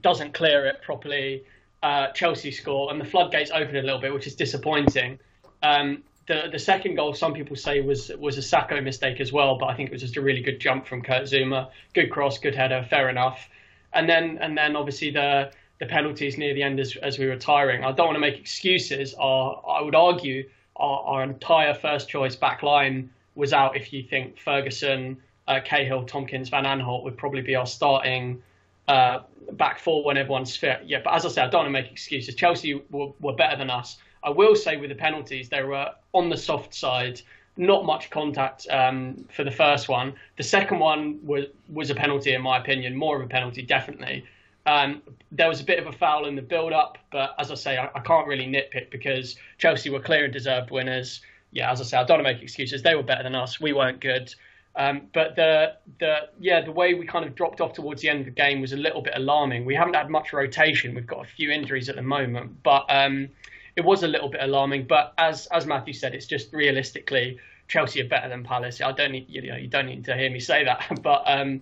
[0.00, 1.44] doesn't clear it properly
[1.82, 5.18] uh, Chelsea score, and the floodgates open a little bit, which is disappointing.
[5.62, 9.58] Um, the the second goal, some people say was was a Sakho mistake as well,
[9.58, 12.38] but I think it was just a really good jump from Kurt Zouma, good cross,
[12.38, 13.48] good header, fair enough.
[13.92, 15.50] And then and then obviously the
[15.80, 17.82] the penalties near the end as, as we were tiring.
[17.82, 19.12] I don't want to make excuses.
[19.14, 23.76] Our, I would argue our, our entire first choice back line was out.
[23.76, 25.16] If you think Ferguson,
[25.48, 28.42] uh, Cahill, Tomkins, Van Aanholt would probably be our starting
[28.88, 29.20] uh,
[29.52, 30.82] back four when everyone's fit.
[30.84, 32.34] Yeah, but as I said, I don't want to make excuses.
[32.34, 33.96] Chelsea were, were better than us.
[34.22, 37.20] I will say with the penalties, they were on the soft side.
[37.56, 40.14] Not much contact um, for the first one.
[40.36, 44.24] The second one was was a penalty in my opinion, more of a penalty definitely.
[44.66, 45.02] Um,
[45.32, 47.88] there was a bit of a foul in the build-up, but as I say, I,
[47.94, 51.22] I, can't really nitpick because Chelsea were clear and deserved winners.
[51.50, 52.82] Yeah, as I say, I don't want to make excuses.
[52.82, 53.58] They were better than us.
[53.58, 54.34] We weren't good.
[54.76, 58.20] Um, but the the yeah the way we kind of dropped off towards the end
[58.20, 59.64] of the game was a little bit alarming.
[59.64, 60.94] We haven't had much rotation.
[60.94, 63.28] We've got a few injuries at the moment, but um,
[63.76, 64.86] it was a little bit alarming.
[64.86, 68.80] But as as Matthew said, it's just realistically Chelsea are better than Palace.
[68.80, 71.60] I don't need you know you don't need to hear me say that, but um,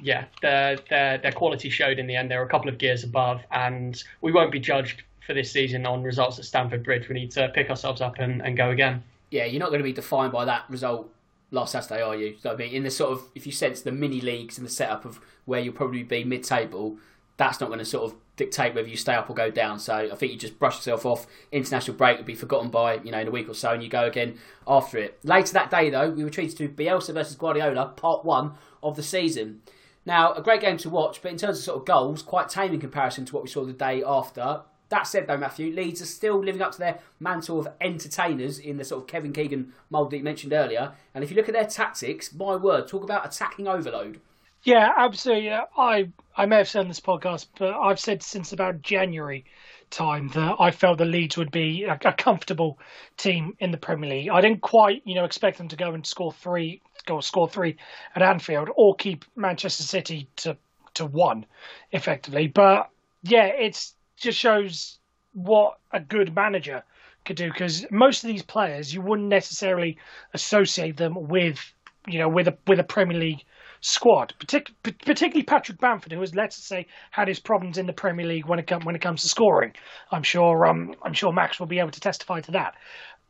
[0.00, 2.30] yeah, their their their quality showed in the end.
[2.30, 6.02] They're a couple of gears above, and we won't be judged for this season on
[6.02, 7.08] results at Stamford Bridge.
[7.08, 9.02] We need to pick ourselves up and, and go again.
[9.30, 11.12] Yeah, you're not going to be defined by that result
[11.50, 12.36] last Saturday, are you?
[12.40, 14.70] So, I mean, in the sort of if you sense the mini leagues and the
[14.70, 16.98] setup of where you'll probably be mid-table,
[17.36, 19.78] that's not going to sort of dictate whether you stay up or go down.
[19.78, 21.26] So I think you just brush yourself off.
[21.50, 23.88] International break will be forgotten by you know in a week or so, and you
[23.88, 25.18] go again after it.
[25.22, 29.02] Later that day, though, we were treated to Bielsa versus Guardiola, part one of the
[29.02, 29.62] season.
[30.04, 32.74] Now, a great game to watch, but in terms of sort of goals, quite tame
[32.74, 34.62] in comparison to what we saw the day after.
[34.88, 38.76] That said, though, Matthew, Leeds are still living up to their mantle of entertainers in
[38.76, 40.92] the sort of Kevin Keegan mould that you mentioned earlier.
[41.14, 44.20] And if you look at their tactics, my word, talk about attacking overload.
[44.62, 45.50] Yeah, absolutely.
[45.50, 49.44] I I may have said on this podcast, but I've said since about January
[49.90, 52.78] time that I felt the Leeds would be a, a, comfortable
[53.18, 54.30] team in the Premier League.
[54.30, 57.76] I didn't quite, you know, expect them to go and score three, go score three
[58.14, 60.56] at Anfield, or keep Manchester City to
[60.94, 61.44] to one,
[61.90, 62.46] effectively.
[62.46, 62.88] But
[63.22, 64.98] yeah, it's just shows
[65.32, 66.84] what a good manager
[67.24, 69.96] could do because most of these players you wouldn't necessarily
[70.34, 71.58] associate them with
[72.06, 73.44] you know with a with a Premier League
[73.82, 78.24] squad, Partic- particularly Patrick Bamford, who has let's say had his problems in the Premier
[78.24, 79.72] League when it com- when it comes to scoring.
[80.10, 82.74] I'm sure um, I'm sure Max will be able to testify to that.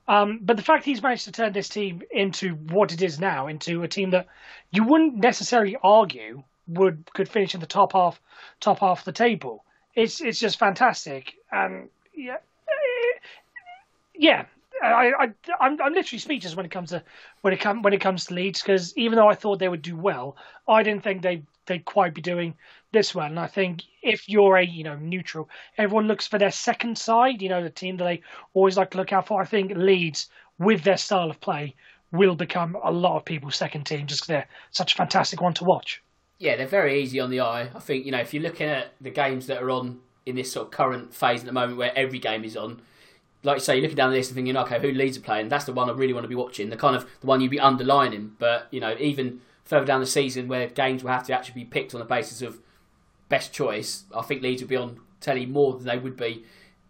[0.07, 3.47] Um, but the fact he's managed to turn this team into what it is now,
[3.49, 4.27] into a team that
[4.71, 8.21] you wouldn't necessarily argue would could finish in the top half
[8.61, 9.65] top half of the table.
[9.95, 12.37] It's it's just fantastic, and yeah,
[14.15, 14.45] yeah.
[14.83, 15.29] I, I
[15.61, 17.03] I'm, I'm literally speechless when it comes to
[17.43, 19.83] when it come when it comes to Leeds because even though I thought they would
[19.83, 20.37] do well,
[20.69, 22.55] I didn't think they they'd quite be doing
[22.93, 23.27] this well.
[23.27, 27.43] And I think if you're a you know neutral, everyone looks for their second side.
[27.43, 28.23] You know the team that they
[28.55, 29.41] always like to look out for.
[29.41, 30.29] I think Leeds
[30.59, 31.75] with their style of play
[32.11, 35.55] will become a lot of people's second team just because they're such a fantastic one
[35.55, 36.03] to watch.
[36.39, 37.71] Yeah, they're very easy on the eye.
[37.75, 40.53] I think you know if you're looking at the games that are on in this
[40.53, 42.81] sort of current phase at the moment, where every game is on.
[43.45, 45.49] Like you say, you're looking down the list and thinking, okay, who Leeds are playing?
[45.49, 46.71] That's the one I really want to be watching.
[46.71, 48.33] The kind of the one you'd be underlining.
[48.39, 51.65] But you know, even further down the season, where games will have to actually be
[51.65, 52.61] picked on the basis of
[53.29, 56.45] best choice, I think Leeds would be on telly more than they would be,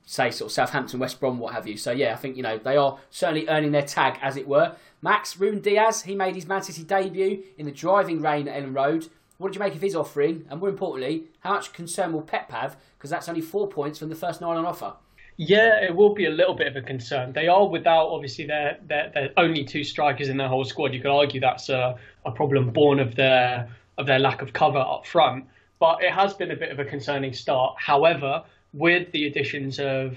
[0.05, 1.76] say, sort of Southampton, West Brom, what have you.
[1.76, 4.76] So yeah, I think you know they are certainly earning their tag, as it were.
[5.00, 8.74] Max Ruben Dias, he made his Man City debut in the driving rain at Elland
[8.74, 9.09] Road.
[9.38, 10.46] What did you make of his offering?
[10.48, 12.76] And more importantly, how much concern will Pep have?
[12.96, 14.94] Because that's only four points from the first nine on offer.
[15.37, 17.33] Yeah, it will be a little bit of a concern.
[17.33, 20.95] They are without obviously their their, their only two strikers in their whole squad.
[20.95, 23.68] You could argue that's a, a problem born of their
[23.99, 25.47] of their lack of cover up front.
[25.78, 27.76] But it has been a bit of a concerning start.
[27.78, 30.16] However, with the additions of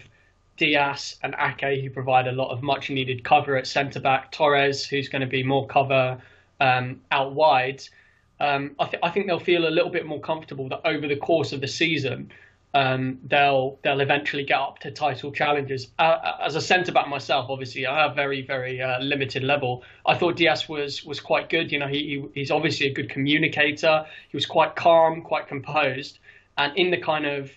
[0.58, 4.86] Dias and Ake, who provide a lot of much needed cover at centre back, Torres,
[4.86, 6.22] who's going to be more cover
[6.62, 7.82] um, out wide,
[8.40, 11.16] um, I, th- I think they'll feel a little bit more comfortable that over the
[11.16, 12.32] course of the season,
[12.76, 15.88] um, they'll they'll eventually get up to title challenges.
[15.98, 19.84] Uh, as a centre back myself, obviously, I have very very uh, limited level.
[20.06, 21.72] I thought Dias was was quite good.
[21.72, 24.06] You know, he, he's obviously a good communicator.
[24.30, 26.20] He was quite calm, quite composed,
[26.58, 27.50] and in the kind of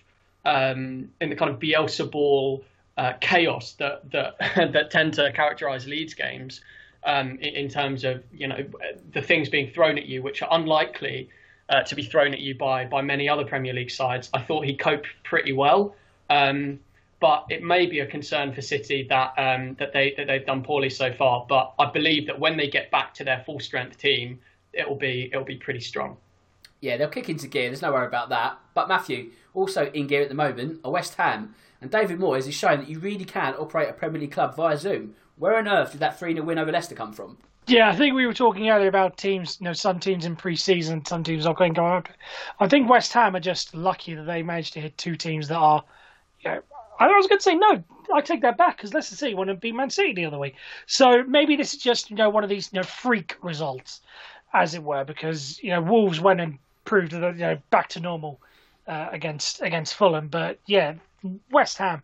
[0.45, 2.63] um, in the kind of Bielsa ball
[2.97, 4.37] uh, chaos that that
[4.71, 6.61] that tend to characterise Leeds games.
[7.03, 8.65] Um, in, in terms of you know
[9.11, 11.29] the things being thrown at you, which are unlikely
[11.69, 14.29] uh, to be thrown at you by by many other Premier League sides.
[14.33, 15.95] I thought he coped pretty well,
[16.29, 16.79] um,
[17.19, 20.63] but it may be a concern for City that um, that they that they've done
[20.63, 21.45] poorly so far.
[21.47, 24.39] But I believe that when they get back to their full strength team,
[24.73, 26.17] it will be it will be pretty strong.
[26.81, 27.69] Yeah, they'll kick into gear.
[27.69, 28.57] There's no worry about that.
[28.73, 31.55] But Matthew, also in gear at the moment, are West Ham.
[31.81, 34.77] And David Moyes is showing that you really can operate a Premier League club via
[34.77, 35.15] Zoom.
[35.37, 37.37] Where on earth did that 3 0 win over Leicester come from?
[37.69, 41.05] Yeah, I think we were talking earlier about teams, you know, some teams in pre-season,
[41.05, 42.09] some teams are going to go out.
[42.59, 45.57] I think West Ham are just lucky that they managed to hit two teams that
[45.57, 45.83] are,
[46.41, 46.61] you know,
[46.99, 49.53] I was going to say no, I take that back because Leicester City want to
[49.53, 50.55] beat Man City the other week.
[50.87, 54.01] So maybe this is just, you know, one of these, you know, freak results,
[54.51, 57.99] as it were, because, you know, Wolves went and proved that, you know, back to
[57.99, 58.41] normal
[58.87, 60.27] uh, against against Fulham.
[60.27, 60.95] But yeah,
[61.51, 62.01] West Ham,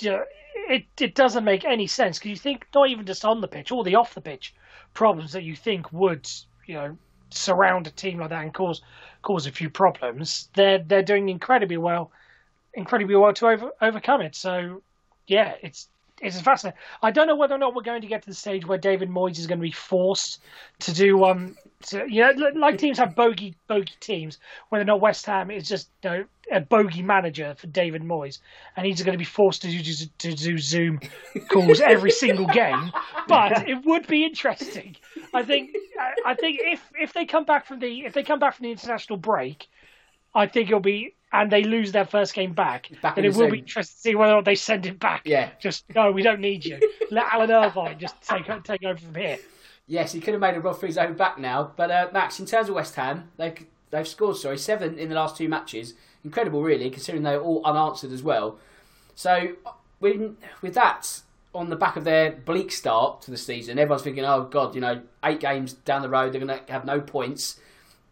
[0.00, 0.24] you know,
[0.54, 3.70] it, it doesn't make any sense because you think not even just on the pitch,
[3.70, 4.54] or the off the pitch
[4.94, 6.28] problems that you think would,
[6.66, 6.98] you know,
[7.30, 8.82] surround a team like that and cause
[9.22, 10.48] cause a few problems.
[10.54, 12.10] They're they're doing incredibly well,
[12.74, 14.34] incredibly well to over, overcome it.
[14.34, 14.82] So,
[15.26, 15.88] yeah, it's
[16.20, 16.78] it's fascinating.
[17.02, 19.08] I don't know whether or not we're going to get to the stage where David
[19.08, 20.40] Moyes is going to be forced
[20.80, 21.56] to do um
[21.86, 24.38] to, you know like teams have bogey bogey teams
[24.68, 28.38] whether or not West Ham is just you know a bogey manager for David Moyes
[28.76, 31.00] and he's going to be forced to do to do Zoom
[31.50, 32.90] calls every single game.
[33.28, 34.96] But it would be interesting.
[35.34, 35.70] I think
[36.24, 38.72] I think if if they come back from the if they come back from the
[38.72, 39.68] international break,
[40.34, 43.38] I think it'll be and they lose their first game back, Back then it the
[43.38, 45.22] will same- be interesting to see whether or not they send it back.
[45.24, 45.50] Yeah.
[45.60, 46.78] Just no, we don't need you.
[47.10, 49.38] Let Alan Irvine just take take over from here.
[49.86, 51.72] Yes, he could have made a run for his own back now.
[51.76, 53.54] But uh, Max, in terms of West Ham, they
[53.90, 55.94] they've scored sorry seven in the last two matches.
[56.24, 58.58] Incredible, really, considering they're all unanswered as well.
[59.14, 59.52] So
[60.00, 61.20] with with that
[61.54, 64.80] on the back of their bleak start to the season, everyone's thinking, oh god, you
[64.80, 67.58] know, eight games down the road, they're going to have no points.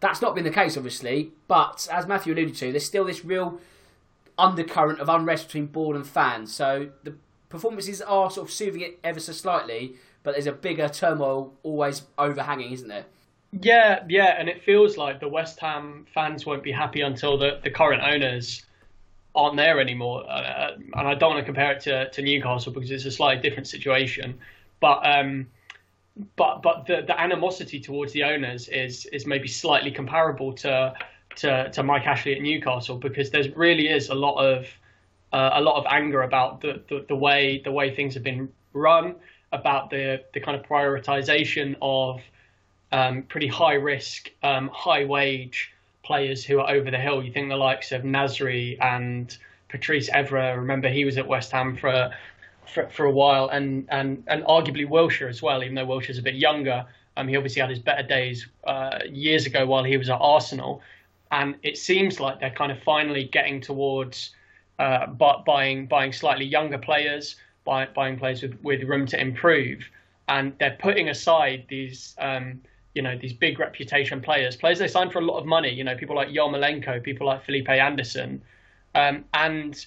[0.00, 1.32] That's not been the case, obviously.
[1.48, 3.60] But as Matthew alluded to, there's still this real
[4.38, 6.54] undercurrent of unrest between board and fans.
[6.54, 7.14] So the
[7.48, 12.02] performances are sort of soothing it ever so slightly, but there's a bigger turmoil always
[12.18, 13.06] overhanging, isn't there?
[13.52, 17.60] Yeah, yeah, and it feels like the West Ham fans won't be happy until the,
[17.62, 18.64] the current owners
[19.34, 20.28] aren't there anymore.
[20.28, 23.48] Uh, and I don't want to compare it to, to Newcastle because it's a slightly
[23.48, 24.38] different situation.
[24.80, 25.46] But um,
[26.36, 30.94] but but the, the animosity towards the owners is is maybe slightly comparable to
[31.36, 34.66] to, to Mike Ashley at Newcastle because there really is a lot of
[35.32, 38.48] uh, a lot of anger about the, the, the way the way things have been
[38.72, 39.14] run,
[39.52, 42.20] about the the kind of prioritization of
[42.92, 47.22] um, pretty high risk, um, high wage players who are over the hill.
[47.22, 49.36] You think the likes of Nasri and
[49.68, 50.56] Patrice Evra.
[50.56, 52.10] Remember, he was at West Ham for
[52.68, 55.62] for, for a while, and, and and arguably Wilshere as well.
[55.62, 56.84] Even though Wilshere's a bit younger,
[57.16, 60.82] um, he obviously had his better days uh, years ago while he was at Arsenal.
[61.32, 64.34] And it seems like they're kind of finally getting towards
[64.78, 69.88] uh, buying buying slightly younger players, buy, buying players with, with room to improve,
[70.28, 72.60] and they're putting aside these um,
[72.94, 75.70] you know these big reputation players, players they signed for a lot of money.
[75.70, 78.42] You know people like Yarmolenko, people like Felipe Anderson,
[78.94, 79.84] um, and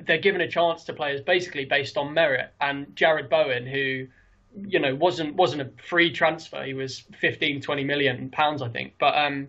[0.00, 2.52] they're given a chance to players basically based on merit.
[2.60, 4.06] And Jarrod Bowen, who
[4.66, 8.94] you know wasn't wasn't a free transfer, he was 15, 20 million pounds, I think,
[8.98, 9.48] but um,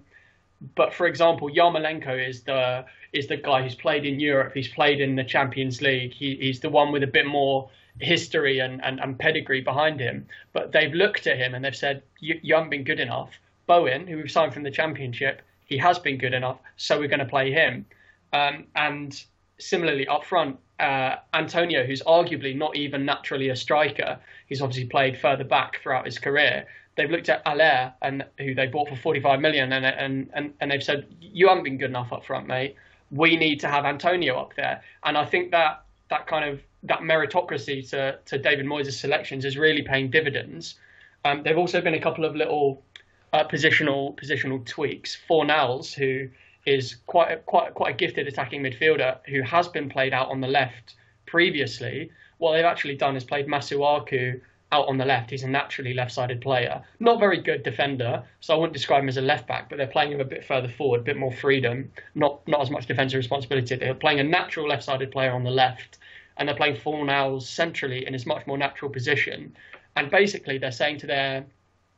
[0.75, 4.53] but for example, Yarmolenko is the is the guy who's played in Europe.
[4.53, 6.13] He's played in the Champions League.
[6.13, 7.69] He, he's the one with a bit more
[7.99, 10.27] history and, and, and pedigree behind him.
[10.53, 13.31] But they've looked at him and they've said, you, you haven't been good enough.
[13.65, 17.19] Bowen, who we've signed from the Championship, he has been good enough, so we're going
[17.19, 17.85] to play him.
[18.33, 19.23] Um, and
[19.59, 25.17] similarly, up front, uh, Antonio, who's arguably not even naturally a striker, he's obviously played
[25.17, 26.65] further back throughout his career
[26.99, 30.69] they've looked at Haller and who they bought for 45 million and, and, and, and
[30.69, 32.75] they've said, you haven't been good enough up front, mate.
[33.09, 34.81] We need to have Antonio up there.
[35.05, 39.57] And I think that that kind of that meritocracy to, to David Moyes' selections is
[39.57, 40.75] really paying dividends.
[41.23, 42.83] Um, there have also been a couple of little
[43.31, 45.17] uh, positional positional tweaks.
[45.29, 46.27] Fornals, who
[46.69, 50.41] is quite a, quite quite a gifted attacking midfielder, who has been played out on
[50.41, 50.95] the left
[51.25, 52.11] previously.
[52.37, 54.39] What they've actually done is played Masuaku
[54.71, 55.31] out on the left.
[55.31, 56.81] He's a naturally left-sided player.
[56.99, 59.87] Not very good defender, so I wouldn't describe him as a left back, but they're
[59.87, 63.17] playing him a bit further forward, a bit more freedom, not not as much defensive
[63.17, 63.75] responsibility.
[63.75, 65.97] They're playing a natural left-sided player on the left,
[66.37, 69.55] and they're playing Fornals centrally in his much more natural position.
[69.95, 71.45] And basically, they're saying to their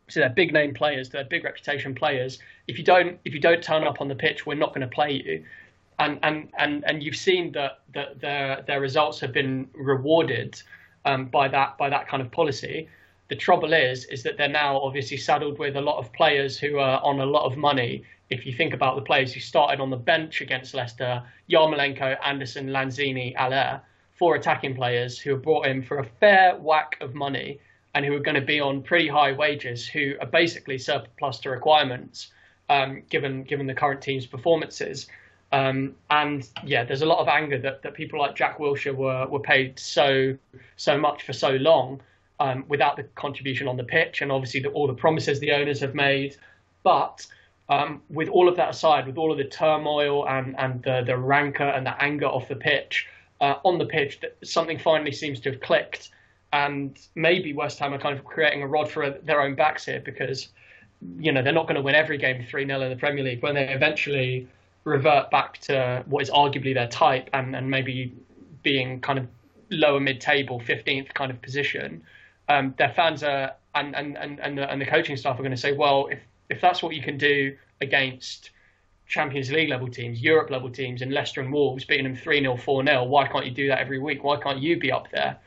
[0.08, 2.40] to their big name players, to their big reputation players,
[2.72, 4.96] if you don't if you don't turn up on the pitch, we're not going to
[4.96, 5.44] play you.
[6.00, 10.62] And and and and you've seen that that their their results have been rewarded
[11.04, 12.88] um, by that by that kind of policy.
[13.28, 16.80] The trouble is, is that they're now obviously saddled with a lot of players who
[16.80, 18.04] are on a lot of money.
[18.30, 22.68] If you think about the players who started on the bench against Leicester, Yarmolenko, Anderson,
[22.68, 23.82] Lanzini, Haller,
[24.18, 27.60] four attacking players who are brought in for a fair whack of money
[27.94, 31.50] and who are going to be on pretty high wages, who are basically surplus to
[31.50, 32.32] requirements,
[32.72, 35.08] um, given given the current team's performances.
[35.52, 39.28] Um, and yeah, there's a lot of anger that, that people like Jack Wilshere were,
[39.28, 40.38] were paid so
[40.78, 42.00] so much for so long
[42.40, 45.82] um, without the contribution on the pitch, and obviously the, all the promises the owners
[45.82, 46.38] have made.
[46.84, 47.28] But
[47.68, 51.18] um, with all of that aside, with all of the turmoil and and the, the
[51.18, 53.06] rancor and the anger off the pitch,
[53.42, 56.12] uh, on the pitch, something finally seems to have clicked,
[56.54, 60.00] and maybe West Ham are kind of creating a rod for their own backs here
[60.00, 60.48] because
[61.18, 63.42] you know they're not going to win every game three 0 in the Premier League
[63.42, 64.48] when they eventually
[64.84, 68.14] revert back to what is arguably their type and, and maybe
[68.64, 69.28] being kind of
[69.70, 72.04] lower mid table, 15th kind of position,
[72.50, 75.52] um, their fans are and, and, and, and, the, and the coaching staff are going
[75.52, 78.50] to say, well, if, if that's what you can do against
[79.08, 82.58] Champions League level teams, Europe level teams, and Leicester and Wolves, beating them 3 0,
[82.58, 84.24] 4 0, why can't you do that every week?
[84.24, 85.38] Why can't you be up there?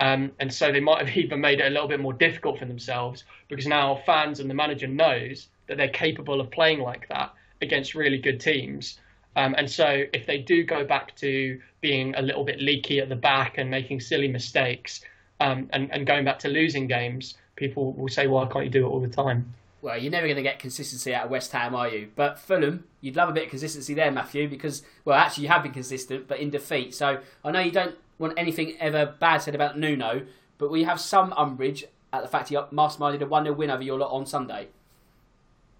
[0.00, 2.64] Um, and so they might have even made it a little bit more difficult for
[2.64, 7.32] themselves because now fans and the manager knows that they're capable of playing like that
[7.60, 8.98] against really good teams.
[9.36, 13.08] Um, and so if they do go back to being a little bit leaky at
[13.08, 15.00] the back and making silly mistakes
[15.40, 18.86] um, and, and going back to losing games, people will say, why can't you do
[18.86, 19.54] it all the time?
[19.80, 22.08] Well, you're never going to get consistency out of West Ham, are you?
[22.16, 25.62] But Fulham, you'd love a bit of consistency there, Matthew, because, well, actually, you have
[25.62, 26.94] been consistent, but in defeat.
[26.96, 30.26] So I know you don't want anything ever bad said about Nuno,
[30.58, 33.82] but we have some umbrage at the fact he masterminded a 1 0 win over
[33.82, 34.68] your lot on Sunday.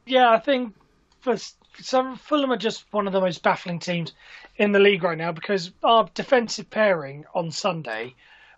[0.07, 0.75] Yeah, I think
[1.21, 1.37] for
[1.81, 4.13] some Fulham are just one of the most baffling teams
[4.57, 8.15] in the league right now because our defensive pairing on Sunday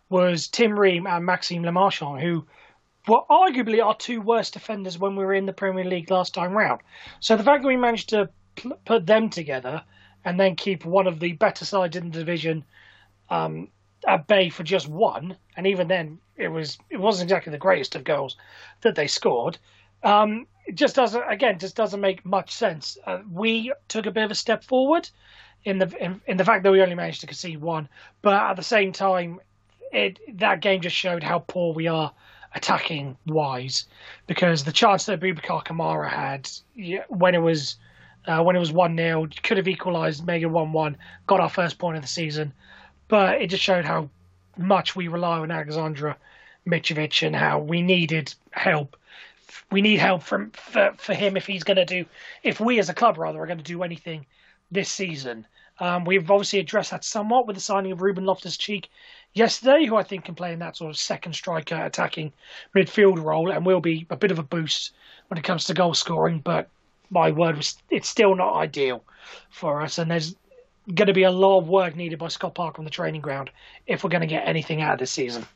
[0.08, 2.44] was Tim Ream and Maxime Le Marchand, who
[3.06, 6.52] were arguably our two worst defenders when we were in the Premier League last time
[6.52, 6.80] round.
[7.20, 8.28] So the fact that we managed to
[8.84, 9.82] put them together
[10.24, 12.64] and then keep one of the better sides in the division
[13.30, 13.68] um,
[14.06, 17.96] at bay for just one, and even then it was it wasn't exactly the greatest
[17.96, 18.36] of goals
[18.82, 19.58] that they scored.
[20.02, 22.98] Um, it just doesn't again just doesn't make much sense.
[23.06, 25.08] Uh, we took a bit of a step forward
[25.64, 27.88] in the in, in, the fact that we only managed to concede one,
[28.22, 29.40] but at the same time,
[29.92, 32.12] it that game just showed how poor we are
[32.54, 33.86] attacking wise
[34.26, 36.50] because the chance that Boubacar Kamara had
[37.08, 37.76] when it was
[38.26, 41.48] uh, when it was one 0 could have equalised, made it one one, got our
[41.48, 42.52] first point of the season.
[43.10, 44.08] But it just showed how
[44.56, 46.14] much we rely on Aleksandar
[46.64, 48.96] Mitrovic and how we needed help.
[49.72, 52.06] We need help from for, for him if he's going to do,
[52.44, 54.26] if we as a club rather are going to do anything
[54.70, 55.44] this season.
[55.80, 58.88] Um, we've obviously addressed that somewhat with the signing of Ruben Loftus Cheek
[59.32, 62.32] yesterday, who I think can play in that sort of second striker attacking
[62.76, 64.92] midfield role and will be a bit of a boost
[65.28, 66.38] when it comes to goal scoring.
[66.38, 66.68] But
[67.08, 69.02] my word, it's still not ideal
[69.50, 70.36] for us, and there's
[70.94, 73.50] going to be a lot of work needed by Scott Parker on the training ground
[73.86, 75.46] if we're going to get anything out of this season.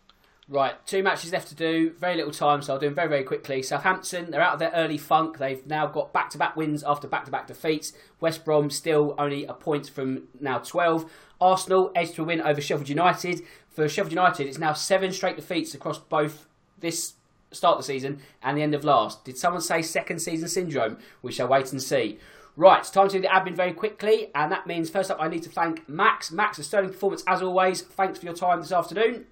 [0.47, 3.25] Right, two matches left to do, very little time, so I'll do them very, very
[3.25, 3.63] quickly.
[3.63, 5.39] Southampton, they're out of their early funk.
[5.39, 7.95] They've now got back to back wins after back to back defeats.
[8.21, 11.11] West Brom still only a point from now 12.
[11.41, 13.41] Arsenal edged to a win over Sheffield United.
[13.71, 16.47] For Sheffield United, it's now seven straight defeats across both
[16.79, 17.15] this
[17.51, 19.25] start of the season and the end of last.
[19.25, 20.99] Did someone say second season syndrome?
[21.23, 22.19] We shall wait and see.
[22.57, 25.27] Right, it's time to do the admin very quickly, and that means first up I
[25.27, 26.31] need to thank Max.
[26.31, 27.83] Max, a sterling performance as always.
[27.83, 29.27] Thanks for your time this afternoon.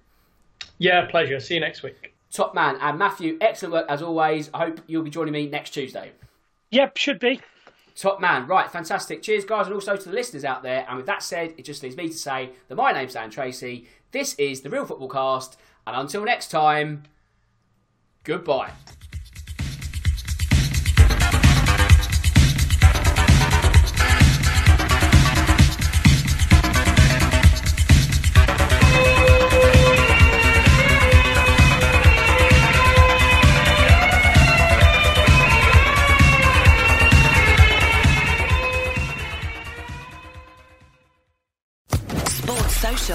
[0.77, 1.39] Yeah, pleasure.
[1.39, 2.13] See you next week.
[2.31, 2.77] Top man.
[2.81, 4.49] And Matthew, excellent work as always.
[4.53, 6.11] I hope you'll be joining me next Tuesday.
[6.71, 7.39] Yep, should be.
[7.95, 8.47] Top man.
[8.47, 9.21] Right, fantastic.
[9.21, 10.85] Cheers, guys, and also to the listeners out there.
[10.89, 13.87] And with that said, it just leaves me to say that my name's Dan Tracy.
[14.11, 15.57] This is the Real Football Cast.
[15.85, 17.03] And until next time,
[18.23, 18.71] goodbye.